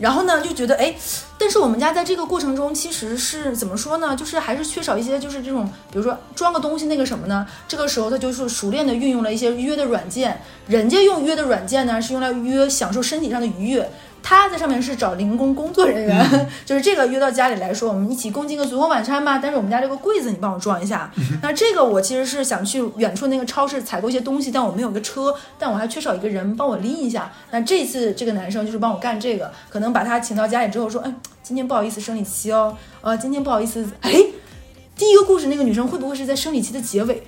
[0.00, 0.94] 然后呢就觉得哎，
[1.38, 4.16] 但是我们家在这个过程中其实是怎么说呢？
[4.16, 7.46] 就是还是缺少一些就是这种，比如说装个东西那个什么呢？
[7.68, 13.90] 这个时候他就是熟练的运用了一些约的软件，人家用约的软件呢是用来约享受身体上的愉悦。
[14.22, 19.38] 他在上面是找零工工作人员， 就是这个约到家里来说，我们一起共进个烛光晚餐吧。
[19.42, 21.10] 但是我们家这个柜子你帮我装一下。
[21.42, 27.32] 那这个我其实是想去远处那个超市采购一些东西，但我没有个车，但我还缺少一个人帮我拎一下。
[27.50, 34.12] 那这次这个男生就是帮我干这个，可能把他请到家里之后说，哎，今天不好意思生理期哦，呃，今天不好意思，哎，
[34.96, 37.22] 第一个故事那个女生会不会是在生理期的结尾？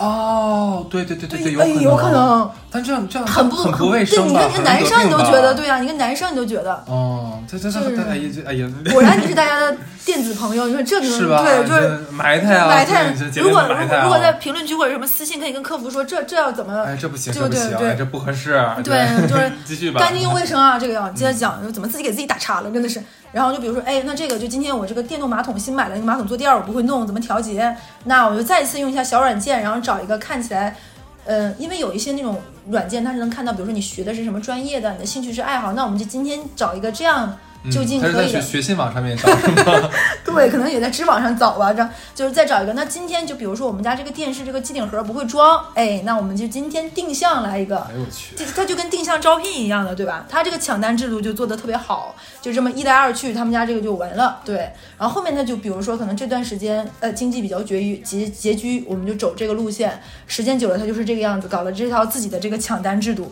[0.00, 2.50] 哦，对对对对对，有哎可能，有可能。
[2.72, 4.32] 但这样这样很不很不卫对，生对？
[4.32, 5.70] 你看一个男生你都觉得，对呀。
[5.70, 11.42] 呀、你跟男生你都觉得，哦，这这这哎呀这哎呀，果然你是大家的电子朋友，你说这个是吧？
[11.44, 18.60] 对，就是埋汰啊，埋汰如果如果如果在评论区或者什么私信，可以跟客服说，这这要怎么哎，这不行，对这不行，对对哎，这不合适。
[18.82, 20.00] 对就是 继续吧。
[20.00, 23.00] 干净又卫生啊，这个要接着讲，怎么自己给自己打岔了，真的是。
[23.32, 27.74] 然后就比如说，哎，那这个就今天我这个电动马桶新买了一个马桶坐垫，我不会弄，怎么调节？
[28.04, 30.76] 那我就再次用一下小软件，然后找一个看起来，
[31.24, 38.42] 呃，因为有一些那种软件，它是能看到，比如说你学的是什么专业的，你的兴趣是爱好，那我们就今天找一个这样嗯就近他是在学可以的。
[38.42, 39.90] 学信网上面找是吗？
[40.24, 42.72] 对，可能也在知网上找吧，这就是再找一个。
[42.72, 47.78] 那今天就比如说我们家这个电视这个机顶盒不会装，哎，那我们就今天定向来一个。
[47.78, 50.24] 哎呦我去，这它就跟定向招聘一样的，对吧？
[50.28, 54.40] 它这个抢单制度就做得特别好，就这么一来二去，他们家这个就完了。
[54.44, 63.30] 对，然后后面呢，就比如说可能这段时间呃经济比较拮据拮拮据，我们就走这个路线，时间久了它就是这个样子，搞了这套自己的这个抢单制度，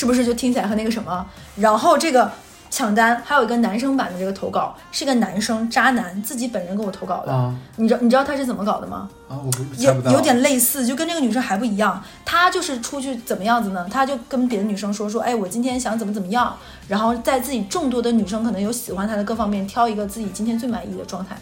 [0.00, 1.26] 是不是就听起来和那个什么？
[1.56, 2.30] 然后这个。
[2.72, 7.32] 抢单还有一个男生版的这个投稿，是个男生渣男自己本人给我投稿的。
[7.32, 9.10] 啊你知道你知道他是怎么搞的吗？
[9.28, 12.00] 啊，我不猜有有点类似，就跟这个女生还不一样。
[12.24, 13.84] 他就是出去怎么样子呢？
[13.90, 21.36] 他就跟别的女生说说，哎，我今天想怎么怎么样，然后在自己众多的女生可能有喜欢他的各方面，挑一个自己今天最满意的状态。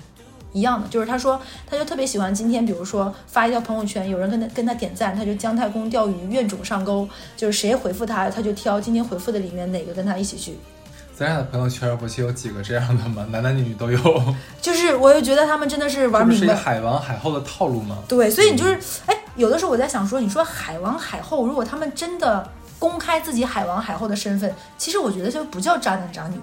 [0.52, 10.56] 一样的，就是他说，他就特别喜欢今天，比如说发一条朋友圈，有人跟他跟他点赞，他就姜太公钓鱼，愿种上钩，就是谁回复他，他就挑今天回复的里面哪个跟他一起去。
[11.14, 13.26] 咱俩的朋友圈不是有几个这样的吗？
[13.30, 14.24] 男男女女都有，
[14.62, 17.98] 就是我就觉得他们真的是这不是一个玩明白，海王海后的套路吗？
[18.06, 26.40] 对，所以你就是，哎，有的时候我在想说，你说海王海后，如果他们真的公开自己海王海后的身份，其实我觉得就不叫渣男渣女，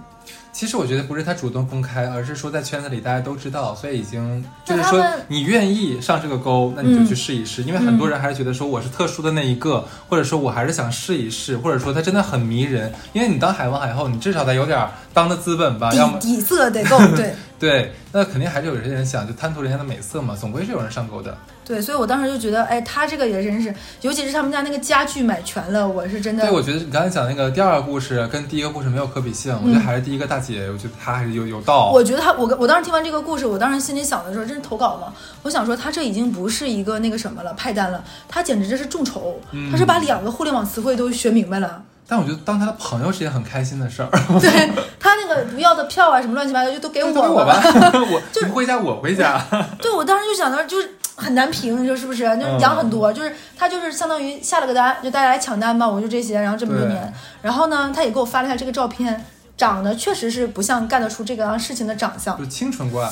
[0.56, 7.62] 其实我觉得不是他主动公开，而是说在圈子里大家都知道，所以已经就是说你愿意上这个钩，那你就嗯去试一试。
[7.64, 12.90] 因为很多人还是觉得说我是特殊的那一个，或者说我还是想试一试，或者说他真的很迷人。
[13.12, 21.38] 因为你当海王海后，你至少得有点当的资本吧，要么底色得够，对， 对，那肯定还是有些人想就贪图人家的美色嘛，总归是有人上钩的。
[21.66, 26.44] 对，所以我当时就觉得，哎，他这个也真是，尤其是他们家那个家具买全了，我是真的。
[26.44, 31.90] 对，我觉得你刚才讲那个第二个故事跟第一个故事没有可比性，我觉得还是第一个大姐，我觉得她还是有有道。
[31.92, 35.12] 我觉得她，我我当时听完这个故事，我当时心里想的时候，这是投稿吗？
[35.42, 41.82] 我想说，她这已经不是一个那个什么了，派单了，她简直这是众筹，她是把两个互联网词汇都学明白了。
[42.08, 44.10] 但我觉得当他的朋友是件很开心的事儿。
[44.40, 47.60] 对他那个不要的票啊，什么乱七八糟就都给我我吧。
[47.66, 49.44] 我不回家，我回家。
[49.82, 50.92] 对，我当时就想到就是。
[51.16, 52.24] 很难评，你说是不是？
[52.38, 59.26] 就是养很多，就是他就是相当于下了个单，就大家来抢单吧，我就这些，然后这么多年，然后呢，他也给我发了一下这个照片，
[59.56, 63.10] 长得确实是不像干得出这个事情的长相，就清纯挂，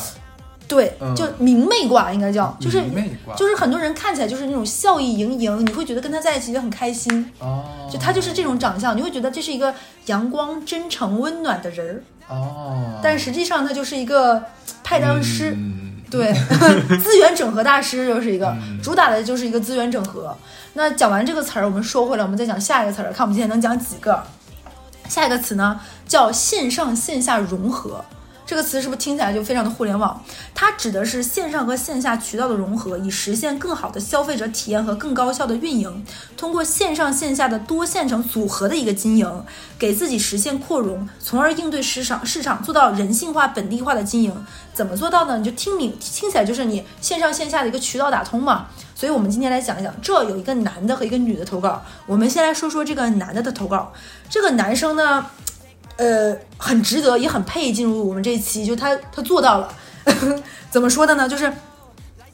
[0.68, 9.74] 对，就明媚挂应该叫，就是明媚挂，就是很多人看起来就是那种笑意盈盈，你会觉得跟他在一起就很开心，哦，就他就是这种长相，你会觉得这是一个
[10.08, 14.44] 阳光、真诚、温暖的人儿，哦，但实际上他就是一个
[14.84, 15.56] 派单师。
[16.14, 16.32] 对，
[17.02, 20.36] 资源整合大师就是一个主打的，就是一个资源整合。
[20.74, 24.24] 那讲完这个词儿，我们说回来，我们再讲下一个词儿，看我们今天能讲几个。
[25.10, 28.06] 下一个词呢，叫线上线下融合。
[28.46, 30.22] 这个词是不是听起来就非常的互联网？
[30.54, 36.06] 它指的是线上和线下渠道的融合，以实现更好的消费者体验和更高效的运营。
[36.36, 39.44] 通过线上线下的多线程组合的一个经营，
[39.80, 44.46] 给自己实现扩容，从而应对市场市场做到人性化、本地化的经营。
[44.74, 45.38] 怎么做到呢？
[45.38, 48.68] 你就听明听起来就是你线上线下的一个渠道打通嘛。
[48.94, 51.82] 所以我们今天来讲一讲，这有一个男的和一个女的投稿。
[52.06, 53.94] 我们先来说说这个男的的投稿。
[54.30, 55.26] 这个男生呢？
[55.98, 59.74] 呃，很值得，也很配进入我们这一期，就他他做到了，
[60.72, 61.30] 怎么说的呢？
[61.30, 61.52] 就是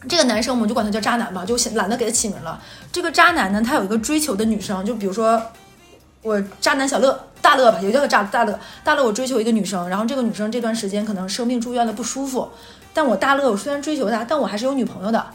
[0.08, 2.62] 这个男生，我们就管他叫渣男吧，就懒得给他起名了。
[2.92, 5.42] 这个渣男呢，他有一个追求的女生，就比如说
[6.22, 9.04] 我渣男小乐大乐吧，也叫他渣大乐大乐。
[9.04, 12.48] 我追求一个女生，然后这个女生这段时间可能生病住院了不舒服，
[12.94, 15.26] 但我大乐我虽然追求她，但我还是有女朋友的，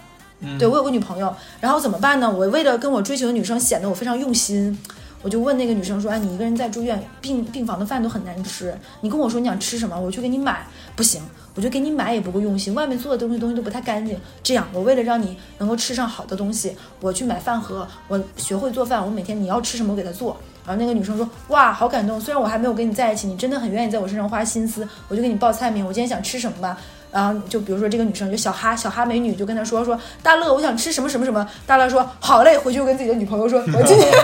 [0.58, 2.30] 对我有个女朋友，然后怎么办呢？
[2.30, 4.78] 我为了跟我追求的女生显得我非常用心。
[5.24, 8.76] 我就问那个女生说：“哎，你一个人在住院，病病房的饭都很难吃。
[9.00, 10.66] 你跟我说你想吃什么，我去给你买。
[10.94, 11.22] 不行，
[11.54, 14.20] 我就给你买也不够用心，外面做的东西东西都不太干净。
[14.42, 20.37] 这样，我为了让你能够吃上好的东西，我去买饭盒，我学会做饭，我每天你要吃什么我给他做。
[20.66, 22.20] 然后那个女生说：哇，好感动。
[22.20, 24.87] 虽然我还没有跟你在一起，你真的很愿意在我身上花心思。
[25.08, 26.78] 我就给你报菜名，我今天想吃什么吧。
[27.14, 31.48] 然后就比如说这个女生就小哈小哈美女就跟他说说大乐，我想吃什么什么什么。
[31.64, 34.11] 大乐说好嘞，回去就跟自己的女朋友说， 我今天。”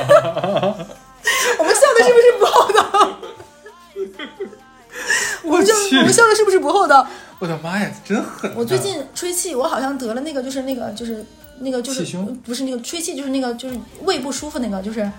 [1.59, 3.19] 我们笑的是不是不厚道？
[5.45, 7.07] 我笑我们笑的是不是不厚道？
[7.39, 8.51] 我的妈呀，真狠！
[8.57, 11.25] 我最近吹气，我好像得了那个，就是那个，就是
[11.61, 12.05] 那个，就是
[12.45, 15.11] 不是那个吹气，就是那个，就是胃不舒服那个，就是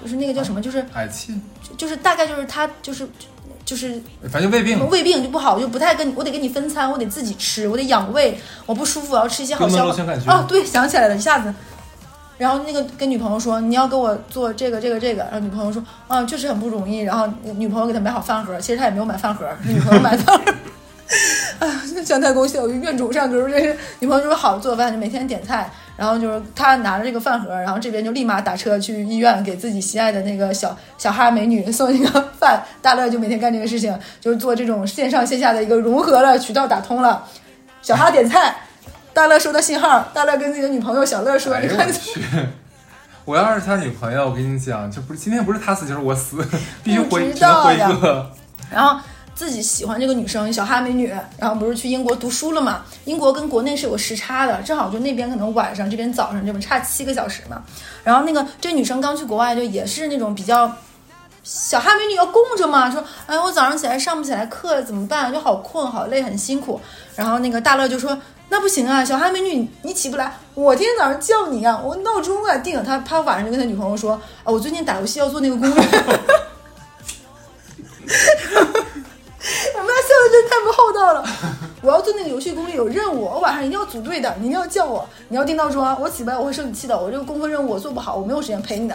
[0.00, 0.60] 就是那个叫什么？
[0.60, 1.34] 就是嗳气，
[1.76, 3.08] 就是大概就是他就是
[3.64, 4.00] 就是
[4.30, 10.02] 反正胃病，胃病就不好，就不太跟你，我得给你分餐，我得自己吃，我得养胃，我不舒服，我要吃一些好消化。
[10.26, 11.52] 啊，对，想起来了，一下子。
[12.36, 20.52] 然后那个跟女朋友说你要给我做这个这个这个，然后女朋友说啊确实很不容易，然后女朋友给他买好饭盒，其实他也没有买饭盒，是女朋友买饭盒。
[21.60, 37.24] 哎 呀，姜太公笑，怨种上钩，这是女朋友说好做饭就每天点菜，然后就是他拿着这个饭盒，然后这边就立马打车去医院给自己心爱的那个小小哈美女送一个饭，大乐就每天干这个事情，就是做这种线上线下的一个融合了，渠道打通了，
[37.82, 38.56] 小哈点菜。
[39.12, 41.88] 大乐收到信号，大乐跟自己的女朋友小乐说：“你看，
[43.24, 46.44] 我要是他女朋友，我跟你讲，就不是今天不是他死就是我死，
[46.82, 48.28] 必须回只能回一个。
[48.72, 48.98] 然后
[49.34, 52.82] 自己喜欢这个女生小哈美女，然后不是去英国读书了嘛？
[53.04, 57.62] 英国跟国内是有时差的，正好就那边可能晚上，这边早上，这边差七个小时嘛。
[58.02, 60.70] 然后那个这女生刚去国外，就也是那种比较
[61.42, 65.32] 小哈美女要供着嘛，说哎，我早上起来上不起来课怎么办？
[65.32, 66.80] 就好困好累很辛苦。
[67.16, 68.16] 然后那个大乐就说。
[68.50, 72.84] 那不行啊，小哈美女，你起不来，我天天早上叫你啊，我闹钟啊定了。
[72.84, 75.84] 他他晚上就跟他女朋友说啊，我最近打游戏要做那个攻略。
[82.84, 86.98] 有任务，我晚上一定要组队的，你一定要叫我，你要定闹钟，我起不来我会生你气的。
[87.00, 88.94] 我这个工作任务我做不好，我没有时间陪你的。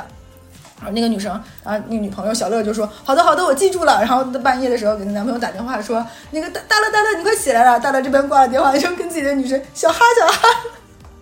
[0.77, 1.31] 然后那个女生，
[1.63, 10.47] 然后那女朋友小乐就说：“好的，好的，我记住了。”然后半夜的时候给她男朋友打电话说：“那个大大乐，大乐，你快起来了！”大乐这边挂了电话，就跟自己的女生小哈小哈，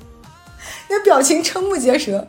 [0.89, 2.27] 那表情瞠目结舌。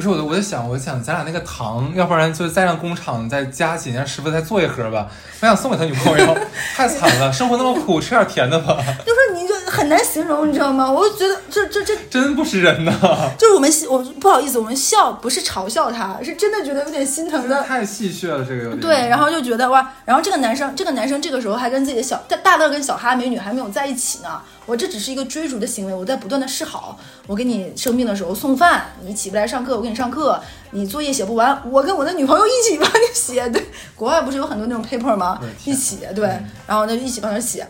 [0.00, 5.06] 不是我，我在想，我想咱俩那个糖，要不然就再让工厂再加几，让师傅再做一盒吧。
[5.40, 6.38] 我想送给他女朋友，
[6.74, 8.78] 太惨了，生活那么苦，吃点甜的吧。
[9.04, 10.90] 就说你就很难形容，你知道吗？
[10.90, 12.92] 我就觉得这这这真不是人呐。
[13.36, 17.62] 就是我们我不好意思，我们笑不是嘲笑他，是真的觉得有点心疼的。
[17.64, 18.80] 太戏谑了，这个有点。
[18.80, 24.40] 对，然后就觉得哇，然后这个男生，这个男生这个时候还跟自己的小大大乐跟小哈美女还没有在一起呢。
[24.70, 26.96] 我这只是一个追逐的行为，我在不断的示好。
[27.26, 30.40] 我给你生病的时候送饭，你起不来上课，我给你上课。
[30.70, 33.48] 你作业写不完，我跟我的女朋友一起帮你写。
[33.48, 33.66] 对，
[33.96, 35.40] 国外不是有很多那种 paper 吗？
[35.64, 36.24] 一起对，
[36.68, 37.66] 然后那就一起帮他写。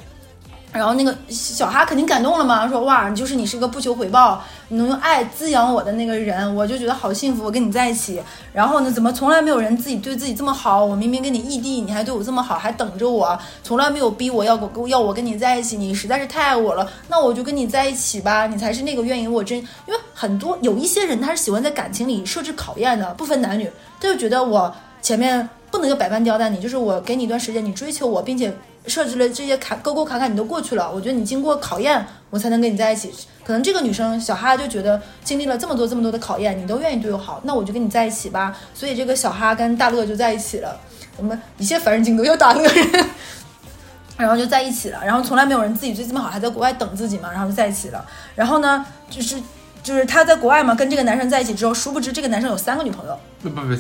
[0.73, 8.23] 然后那个小哈肯定感动了嘛，说哇，你就是你是个不求回报，你能用爱滋养我的那个人，我就觉得好幸福，我跟你在一起。
[8.53, 10.85] 然后呢，怎么从来没有人自己对自己这么好？
[10.85, 19.59] 我明明跟你异地，你还对我这么好，还等着我，从来没有逼我要我要我跟你在一起，你实在是太爱我了，那我就跟你在一起吧，你才是那个愿意我真。
[19.59, 23.69] 因为很多有一些人他是喜欢在感情里设置考验的，不分男女，
[24.01, 28.57] 他就觉得我前面不能够百般刁难你，就是我给你一段时间，你追求我，并且。
[28.87, 30.91] 设置了这些坎沟沟坎坎，你都过去了。
[30.91, 33.13] 我觉得你经过考验，我才能跟你在一起。
[33.45, 38.57] 可能这个女生小哈就觉得经历了这么多这么多的考验，你都愿意对我好，那我就跟你在一起吧。
[38.75, 40.79] 所以这个小哈跟大乐就在一起了。
[41.17, 43.07] 我们一切凡人精都要大乐人，
[44.17, 45.05] 然后就在一起了。
[45.05, 48.05] 然后从来没有人自己对这么好，还在国外等自己嘛，然后就在一起了。
[48.35, 49.37] 然后呢，就是
[49.83, 53.19] 就是他在国外嘛，跟这个男生在一起之后，殊不知这个男生有三个女朋友。
[53.43, 53.75] 不不不，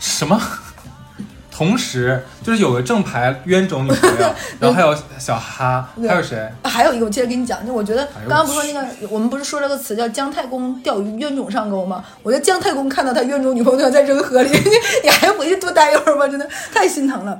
[0.00, 0.40] 什么？
[1.54, 6.50] 同时，就是有个正牌冤种女朋友， 然后还有小哈，还有谁？
[6.64, 12.02] 还有一个，我接着跟你讲，就我觉得刚刚不说那个，我们不是说了个词叫姜太公钓鱼冤种上钩吗？
[12.22, 14.50] 我觉得姜太公看到他冤种女朋友在扔河里，
[15.04, 16.26] 你还回去多待一会儿吧？
[16.26, 17.38] 真的太心疼了。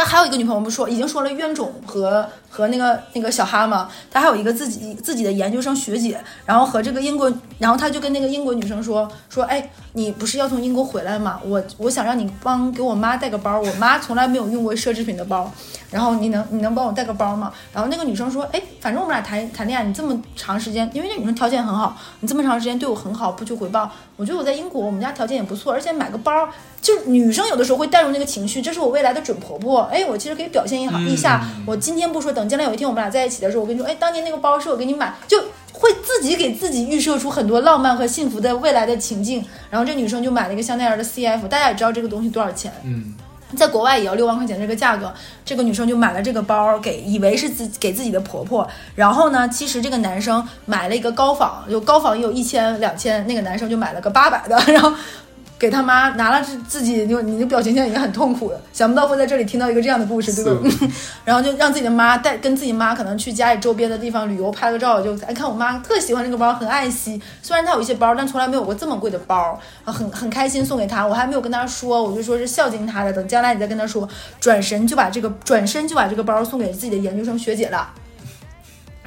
[0.00, 11.38] 他还有一个女朋友，不说已经说了冤种和和那个那个小哈嘛，他还有一个自己自己的研究生学姐，然后和这个英国，然后他就跟那个英国女生说说，哎，你不是要从英国回来吗？
[11.44, 15.52] 我我想让你帮给我妈带个包，我妈从来没有用过奢侈品的包，
[15.90, 17.52] 然后你能你能帮我带个包吗？
[17.74, 26.48] 然后那个女生说，哎，反正我们俩谈谈恋爱，你这么长时间，因为那女生条件很好，你这么长时间对我很好，不求回报，我觉得我在英国，我们家条件也不错，而且买个包。
[26.82, 29.82] 就女生有的时候会带入那个情绪，这是我未来的准婆婆。
[29.90, 35.38] 哎，我其实可以表现一好一下，我今天不说，等将来有一天我们俩在一起的时候，我跟你说，哎，当年那个包是我给你买，就
[35.72, 39.44] 会自己给自己预设出很多浪漫和幸福的未来的情境。
[39.68, 43.14] 然后这女生就买了一个香奈儿的 CF，大家也知道这个东西多少钱，嗯，
[43.56, 45.12] 在国外也要六万块钱这个价格。
[45.44, 48.68] 这个女生就买了这个包给，以为是自给自己的婆婆。
[48.94, 54.92] 然后呢，其实这个男生买了一个高仿，就高仿也有一千两千，那个男生就买了个八百的， 然后。
[55.60, 60.88] 给他妈拿了自自己就你的表情现在已经很痛苦了，想不到会在这里听到一个这样的故事，对吧？
[61.22, 67.20] 然后就让自己的妈带跟自己妈可能去家里周边的地方旅游拍了个照，就哎看我妈特喜欢这个包，很爱惜。
[67.42, 71.06] 虽然她有一些包，但从来没有过这么贵的包，很很开心送给她。
[71.06, 74.08] 我还没有跟她说，我就说是孝敬她的，等将来你再跟她说。
[74.40, 77.92] 转身就把这个转身就把这个包送给自己的研究生学姐了。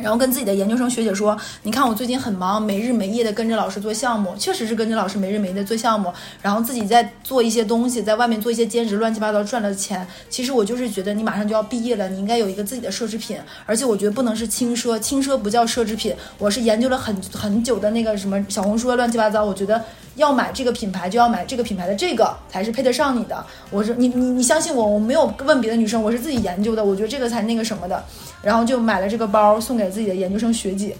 [0.04, 6.14] 然后跟自己的研究生学姐说：“你看我最近很忙，没日没夜的跟着老师做项目，确实是跟着老师没日没夜的做项目。
[6.41, 10.06] 然后自己在做一些东西，在外面做一些兼职，乱七八糟赚了钱。
[10.30, 16.14] 其实我就是觉得你马上就要毕业了，你应该有一个自己的奢侈品，而且我觉得不能是轻奢，轻奢不叫奢侈品。
[16.38, 19.82] 我是研究了很很久的那个什么小红书乱七八糟，我觉得
[20.16, 23.45] 要买这个品牌就要买这个品牌的这个才是配得上你的。
[23.70, 28.04] 我是你你你相信我，我没有问别的女生，我是自己研究的，我觉得这个才那个什么的。”
[28.43, 30.95] 然后就买了这个包送给自己的研究生学姐，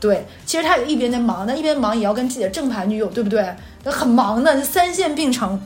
[0.00, 3.54] 对，其实他一边在忙，但一边忙也要跟自己的正牌女友，对不对？
[3.84, 5.58] 很忙的，就三线并成，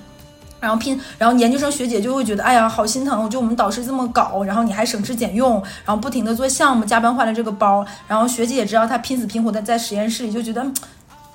[0.60, 5.54] 然后拼，然后研究生学姐就会觉得，哎呀，好心疼，我觉得我们导师这么搞，然后你还省吃俭用，
[5.84, 10.64] 然后不停的做项目，加班换了这个包，然后学姐也知道他拼死拼活的在实验室里，就觉得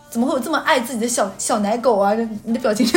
[0.10, 2.14] 怎么会有这么爱自己的小小奶狗啊？
[2.44, 2.88] 你的表情。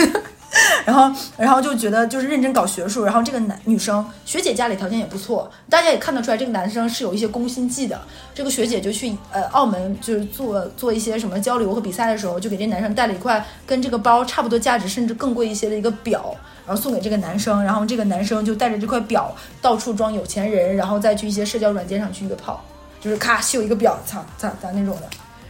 [0.85, 3.05] 然后，然后就觉得就是认真搞学术。
[3.05, 8.01] 然后这个男女生学姐家里条件也不错，大家也看得出来这个男生是有一些攻心计的。
[8.35, 16.35] 这个学姐就去呃澳门，就是做做一些什么交流和比赛的时候，就给这男生带了一块跟这个包差不多价值，甚至更贵一些的一个表，
[16.67, 17.63] 然后送给这个男生。
[17.63, 19.33] 然后这个男生就带着这块表
[19.63, 22.61] 到处装有钱人，然后再去一些社交软件上去约炮，
[23.01, 25.03] 就是咔秀一个表，操咋咋那种的。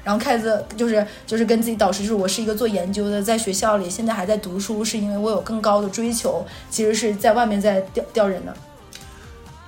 [0.03, 6.47] 然后开始就是就是跟自己导师就是，我是一个做研究的，在学校里现在还在读书，是因为我有更高的追求。
[6.71, 8.55] 其实是在外面在钓钓人呢，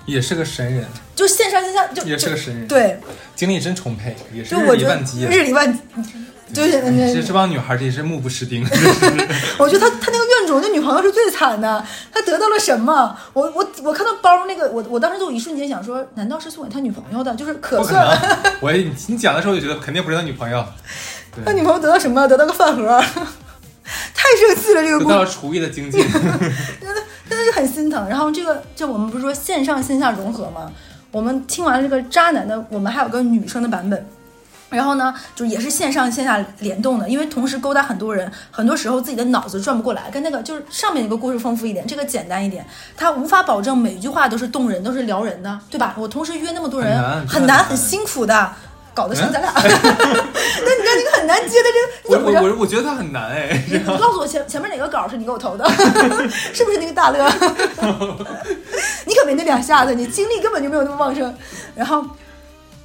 [0.07, 2.99] 也是个神人，就线上线下就也是个神人，对，
[3.37, 5.79] 精力真充沛，也是日理万机，日理万。
[6.53, 6.73] 就是
[7.15, 8.63] 这这帮女孩真是目不识丁。
[9.59, 13.17] 我觉得他他那个院主那女朋友是最惨的，他得到了什么？
[13.33, 17.35] 我我我看到包那个，我我当时就一瞬间想说，难道是送给他女朋友的？
[17.35, 18.19] 就是可算。
[18.61, 20.65] 我你讲的时候就觉得肯定不是他女朋友。
[21.45, 22.29] 他女朋友得到什么？
[22.29, 23.01] 得到个饭盒，
[24.15, 24.83] 太生气了。
[24.83, 28.07] 这个得到了厨艺的精进，真的真的是很心疼。
[28.09, 30.71] 然后这个就我们不是说线上线下融合吗？
[31.11, 34.07] 我们听完了这个渣男的，我们还有个女生的版本。
[34.73, 40.11] 然后呢，就也是线上线下联动的，因为同时勾搭很多人，很多时候自己的脑子转不过来。
[40.11, 42.67] 跟那个就是上面那个故事丰富一点，这个简单一点，
[42.97, 45.95] 他无法保证每一句话都是动人，都是撩人的，对吧？
[45.99, 48.53] 我同时约那么多人，很难很辛苦的，
[48.95, 49.53] 搞得像咱俩。
[49.55, 51.69] 那你看那个很难接的
[52.09, 52.49] 这个，我我？
[52.49, 55.69] 我我觉得他很难哎，你你告诉我前前面哪个稿是你给我投的，
[56.53, 57.31] 是不是那个大乐？
[59.05, 61.35] 你可没那两下子，你精力根本就没有那么旺盛。
[61.75, 62.05] 然后，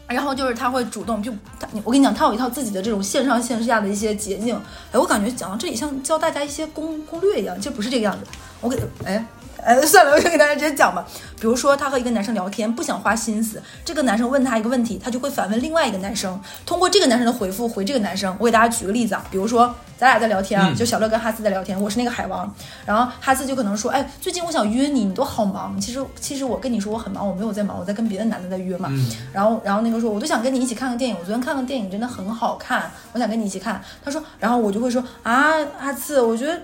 [0.07, 4.55] 然后就是他会主动就他，我跟你讲，他有一套自己的这种线上线下的一些捷径。
[4.91, 8.19] 哎，我感觉讲到这里像教大家一些攻攻略一样，就不是这个样子。
[8.61, 9.25] 我给哎。
[9.67, 11.05] 哎，算了，我就给大家直接讲吧。
[11.41, 18.33] 比如说，他和一个男生聊天，不想花心思，这个男生问他一个问题，他就会反问另外一个男生，通过这个男生的回复回这个男生。
[18.39, 22.49] 我给大家举个例子啊，比如说咱俩在聊天啊，嗯就小乐跟哈斯在聊天，我是那个海王，
[22.85, 25.77] 然后哈斯就可能说，哎，最近我想约你，你都好忙。
[25.81, 28.87] 其实其实我跟你说我很忙，我没有在忙，我在跟别的男的在约嘛。
[28.89, 33.81] 嗯然后然后那个说，我都想跟你一起看个电影，我昨天看个电影真的很好看，我想跟你一起看。
[34.01, 36.57] 他说，然后我就会说啊，阿次，我觉得。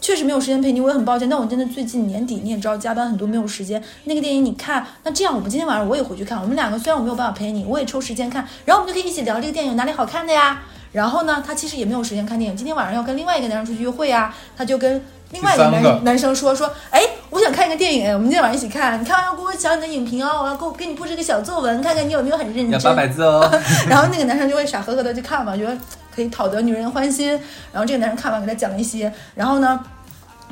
[0.00, 1.28] 确实没有时间陪你，我也很抱歉。
[1.28, 3.82] 但我真的最近年底你也知道，加班很多，没有时间。
[4.04, 6.40] 那个电影你看，那这样我们今天晚上我也回去看。
[6.40, 10.62] 我们两个虽然我没有办法陪你，我也抽时间看，然后我们就可以一起聊这个电影哪里好看的呀。
[10.92, 19.00] 然后呢，他其实也没有时间看电影，今天晚上要跟另外一个男生出去约会呀，他就跟另外一个男个男生说说，哎，我想看一个电影，哎，我们今天晚上一起看。
[19.00, 22.70] 你看完要给我讲你的影评哦，我要给我给你布置个小作文，看看你有没有很认真。
[22.70, 23.48] 要八百字哦。
[23.88, 25.78] 然后那个男生就会傻呵呵的去看嘛，觉得
[26.20, 27.30] 可以讨得女人欢心。
[27.72, 29.80] 然后这个男生看完给他讲一些，然后呢，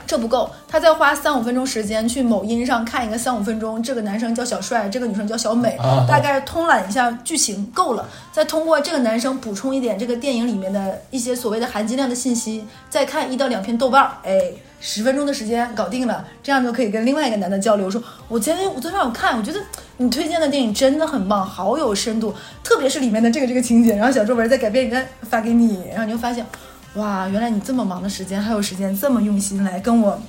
[0.06, 14.52] 这不够，他再花三五分钟时间去某音上看一个三五分钟，这个男生叫小帅，这个女生叫小美，啊大概通览一下剧情够了，再通过这个男生补充一点这个电影里面的一些所谓的含金量的信息，再看一到两篇豆瓣儿，哎。
[14.80, 19.60] 十分钟的时间搞定了，这样就可以跟另外一个男的交流，说：“我今天我昨天晚上看，我觉得
[19.96, 26.46] 你推荐的电影真的很棒，好有深度，特别是里面的这个这个情节。”然后小作文再改编一个发给你，然后你就发现，
[26.94, 30.20] 哇，原来你这么忙的时间还有时间这么用心来跟我，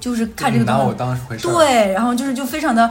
[0.00, 1.46] 就是看这个东西拿我当回事。
[1.46, 2.90] 对，然后就是就非常的，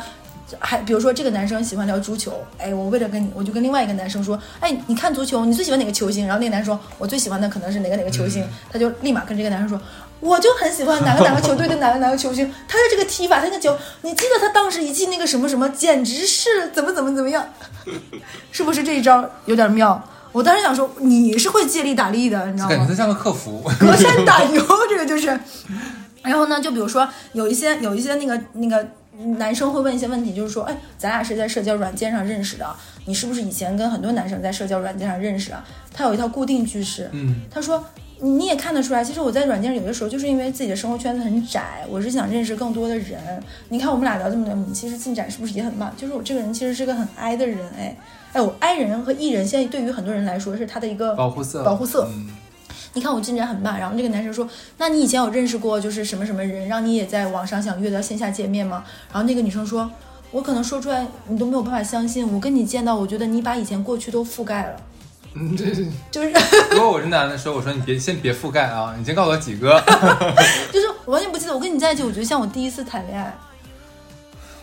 [0.60, 6.28] 还比如说这个男生喜欢聊足球，哎，我为了跟你，我就跟另外一个男生说，哎，你看足球，你最喜欢哪个球星？
[6.28, 9.82] 然后那个男生说，我最喜欢的可能是哪个哪个球星，他就立马跟这个男生说。
[10.24, 17.46] 我就很喜欢哪个 哪个球队的哪个哪个球星，他的这个踢法，他那个球，你记得他当时一记那个什么什么，简直是怎么怎么怎么样，
[18.52, 20.02] 是不是这一招有点妙？
[20.32, 22.88] 我当时想说，你是会借力打力的，你知道吗感觉？
[22.88, 23.70] 他像个客服。
[23.80, 25.38] 隔山打牛，这个就是。
[26.24, 28.88] 然后呢，就比如说有一些有一些那个那个
[29.38, 32.66] 男生会问一些问题，就是说，哎，咱俩是在社交软件上认识的，
[33.06, 35.64] 你是不是以前跟很多男生在社交软件上认识啊？
[35.94, 37.84] 他有一套固定句式，嗯，他说。
[38.20, 43.20] 你你也看得出来，其实我在软件上有的时候就是因为自己的生活圈子很窄，我是想认识更多的人。
[43.70, 45.94] 你看我们俩聊这么多，你其实进展是不是也很慢？
[45.98, 47.98] 就是我这个人其实是个很 I 的人，哎
[48.34, 51.64] 哎，我 I 人和 E 人现在对于很多人来说是他的一个保护色。
[51.64, 52.28] 保护色嗯，
[52.94, 54.48] 你看我进展很慢，然后这个男生说
[54.78, 59.90] ：“那你以前有认识过就是什么什么人，让你也在网上想约到线下见面吗？”然后那个女生说
[60.32, 64.76] ：“我可能说出来你都没有办法相信，我跟你见到，我觉得你把以前过去都覆盖了，
[65.36, 65.86] 嗯，这是。
[66.12, 66.32] 就是
[66.72, 69.82] 如果我是男的说，我说你别先别覆盖啊，你先告诉我几个。
[70.72, 73.36] 就是我完全不记得我跟你在一起，我觉得像我第一次谈恋爱，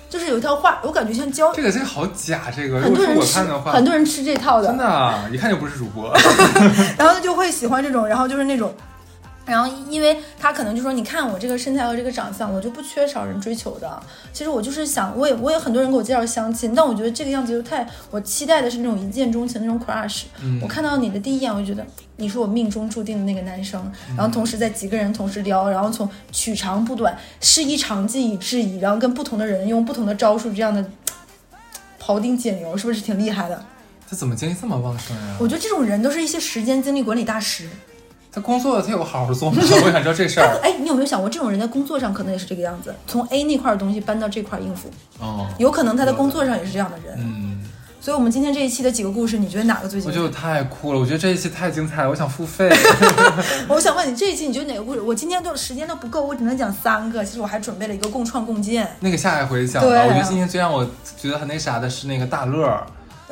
[0.08, 6.12] 就是有一套话，我感觉像教这个这个好假，这个如果是很多人吃我看的话，很多人吃这套的真的啊一看就不是主播。
[6.96, 8.72] 然后他就会喜欢这种，然后就是那种，
[9.50, 14.00] 然后因为他可能就说，你看我这个身材和这个长相，我就不缺少人追求的。
[14.32, 20.22] 其实我就是想，我也我也很多人给我介绍相亲，但我觉得这个样子就太，我期待的是那种一见钟情那种 crush。
[20.40, 21.84] 嗯我看到你的第一眼，我就觉得
[22.16, 23.92] 你是我命中注定的那个男生。
[24.16, 30.84] 然后同时在几个人同时撩，然后从取长补短，师夷长技以制夷，然后跟不同的人用不同的招数，这样的
[32.00, 33.64] 庖丁解牛，是不是挺厉害的？
[34.08, 35.36] 他怎么精力这么旺盛呀？
[35.40, 37.68] 我觉得这种人都是一些时间精力管理大师。
[38.32, 39.58] 他工作他有好好做吗？
[39.60, 40.58] 我想知道这事儿。
[40.62, 47.16] 哎，你有没有想过，这种人在工作上可能也是这个样子，从 A 那块儿东西搬到这块儿应付，哦，有可能他在工作上也是这样的人。
[47.18, 47.60] 嗯，
[48.00, 50.18] 所以，我们今天这一期的几个故事，你觉得哪个最精彩？
[50.18, 52.70] 我觉得太酷了，我觉得这一期太精彩了，我想付费。
[53.68, 55.00] 我想问你，这一期你觉得哪个故事？
[55.00, 57.24] 我今天都时间都不够，我只能讲三个。
[57.24, 58.88] 其实我还准备了一个共创共建。
[59.00, 59.88] 那个下一回讲吧。
[59.88, 60.86] 我觉得今天最让我
[61.20, 62.86] 觉得很那啥的是那个大乐儿，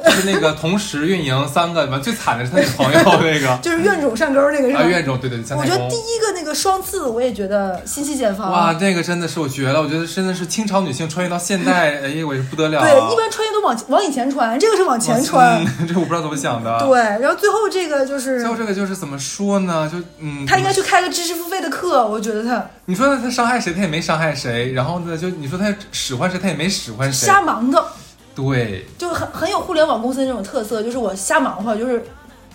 [0.05, 4.81] 就是那个同时运营三个，完最惨的是他女朋友那个 就是怨种上钩那个是吧？
[4.81, 5.97] 啊，怨种，对对对，我觉得第。
[6.09, 8.51] 一个那个双刺，我也觉得心系茧房。
[8.51, 9.81] 哇，那个真的是我绝了！
[9.81, 12.81] 我觉得真的是清朝女性穿越到现代，哎，我也不得了。
[12.81, 15.65] 对，一般穿越都往往以前穿，这个是往前穿。
[15.79, 16.77] 嗯 这我不知道怎么想的。
[16.85, 19.89] 对，然后最后这个就是最后这个就是怎么说呢？
[19.93, 24.73] 就嗯，他应该去开个知识付费的课，我觉得他你说他伤害谁，他也没伤害谁。
[24.73, 27.27] 然后呢，就你说他使唤谁，他也没使唤谁。
[27.27, 27.85] 瞎忙的。
[28.39, 32.05] 对，就很很有互联网公司的那种特色，就是我瞎忙活，就是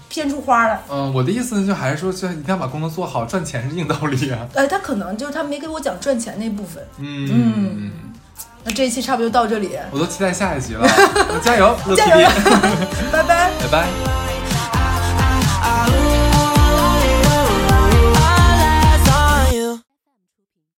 [0.07, 0.81] 编出花来。
[0.89, 4.47] 嗯，我的意思就还是说，就一定要把工作做好，赚钱是硬道理啊。
[4.55, 6.81] 哎， 他可能就是他没给我讲赚钱那部分。
[6.99, 7.91] 嗯嗯，
[8.63, 10.87] 那这一期差不多就到这里，我都期待下一集了，
[11.43, 12.29] 加油，加油，
[13.11, 13.51] 拜拜。
[13.59, 14.32] 拜拜。